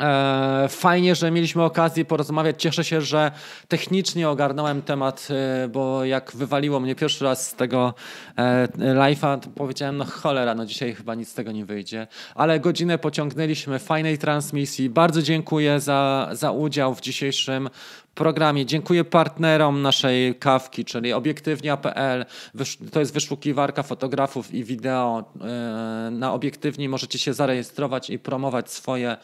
[0.00, 2.62] E, fajnie, że mieliśmy okazję porozmawiać.
[2.62, 3.30] Cieszę się, że
[3.68, 7.94] technicznie ogarnąłem temat, e, bo jak wywaliło mnie pierwszy raz z tego
[8.36, 12.06] e, live'a, to powiedziałem, no cholera, no dzisiaj chyba nic z tego nie wyjdzie.
[12.34, 14.90] Ale godzinę pociągnęliśmy fajnej transmisji.
[14.90, 17.68] Bardzo dziękuję za, za udział w dzisiejszym
[18.16, 18.66] programie.
[18.66, 22.26] Dziękuję partnerom naszej kawki, czyli obiektywnia.pl.
[22.92, 25.24] To jest wyszukiwarka fotografów i wideo.
[26.10, 29.16] Na obiektywni możecie się zarejestrować i promować swoje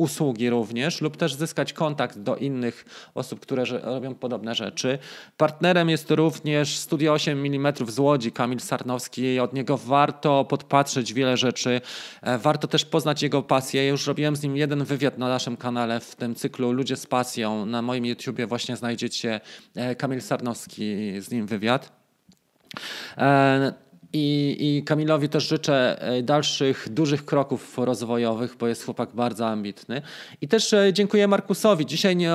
[0.00, 2.84] usługi również lub też zyskać kontakt do innych
[3.14, 4.98] osób, które robią podobne rzeczy.
[5.36, 9.40] Partnerem jest również Studio 8 mm z Łodzi, Kamil Sarnowski.
[9.40, 11.80] Od niego warto podpatrzeć wiele rzeczy.
[12.22, 13.84] E, warto też poznać jego pasję.
[13.84, 17.06] Ja już robiłem z nim jeden wywiad na naszym kanale w tym cyklu Ludzie z
[17.06, 17.66] pasją.
[17.66, 18.04] Na moim
[18.40, 19.40] YouTubie właśnie znajdziecie
[19.76, 21.92] e, Kamil Sarnowski z nim wywiad.
[24.14, 29.48] E, i, I Kamilowi też życzę e, dalszych, dużych kroków rozwojowych, bo jest chłopak bardzo
[29.48, 30.02] ambitny.
[30.40, 31.86] I też e, dziękuję Markusowi.
[31.86, 32.32] Dzisiaj nie,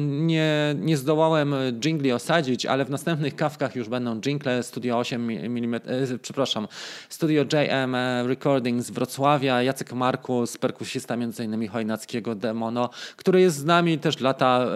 [0.00, 5.74] nie, nie zdołałem jingli osadzić, ale w następnych kawkach już będą jingle Studio 8 mm,
[5.74, 6.68] e, przepraszam,
[7.08, 7.96] Studio JM
[8.26, 14.20] Recording z Wrocławia, Jacek Markus, perkusista między innymi Chojnackiego Demono, który jest z nami też
[14.20, 14.66] lata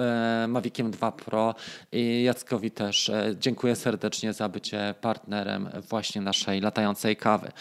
[0.44, 1.54] e, Maviciem 2 Pro
[1.92, 7.52] i Jackowi też e, dziękuję serdecznie za bycie partnerem właśnie na naszej latającej kawy.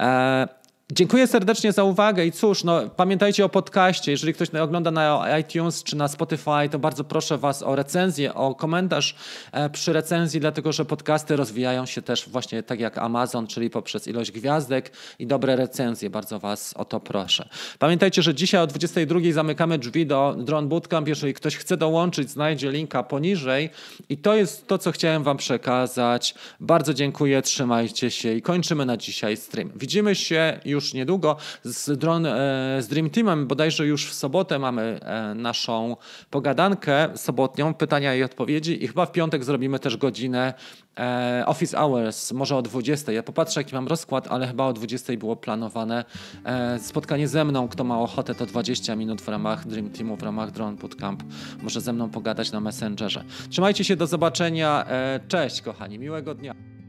[0.00, 0.48] E,
[0.94, 4.10] Dziękuję serdecznie za uwagę i cóż, no, pamiętajcie o podcaście.
[4.10, 8.54] Jeżeli ktoś ogląda na iTunes czy na Spotify, to bardzo proszę Was o recenzję, o
[8.54, 9.14] komentarz
[9.52, 14.08] e, przy recenzji, dlatego że podcasty rozwijają się też właśnie tak jak Amazon, czyli poprzez
[14.08, 16.10] ilość gwiazdek i dobre recenzje.
[16.10, 17.48] Bardzo Was o to proszę.
[17.78, 21.08] Pamiętajcie, że dzisiaj o 22 zamykamy drzwi do Drone Bootcamp.
[21.08, 23.70] Jeżeli ktoś chce dołączyć, znajdzie linka poniżej.
[24.08, 26.34] I to jest to, co chciałem Wam przekazać.
[26.60, 29.70] Bardzo dziękuję, trzymajcie się i kończymy na dzisiaj stream.
[29.76, 32.30] Widzimy się już już niedługo z, dron, e,
[32.80, 35.96] z Dream Teamem, bodajże już w sobotę mamy e, naszą
[36.30, 40.54] pogadankę sobotnią, pytania i odpowiedzi i chyba w piątek zrobimy też godzinę
[40.98, 43.12] e, Office Hours, może o 20.
[43.12, 46.04] Ja popatrzę jaki mam rozkład, ale chyba o 20 było planowane
[46.78, 47.68] spotkanie ze mną.
[47.68, 51.22] Kto ma ochotę, to 20 minut w ramach Dream Teamu, w ramach Drone Bootcamp.
[51.62, 53.24] Może ze mną pogadać na Messengerze.
[53.50, 54.86] Trzymajcie się, do zobaczenia.
[55.28, 56.81] Cześć kochani, miłego dnia.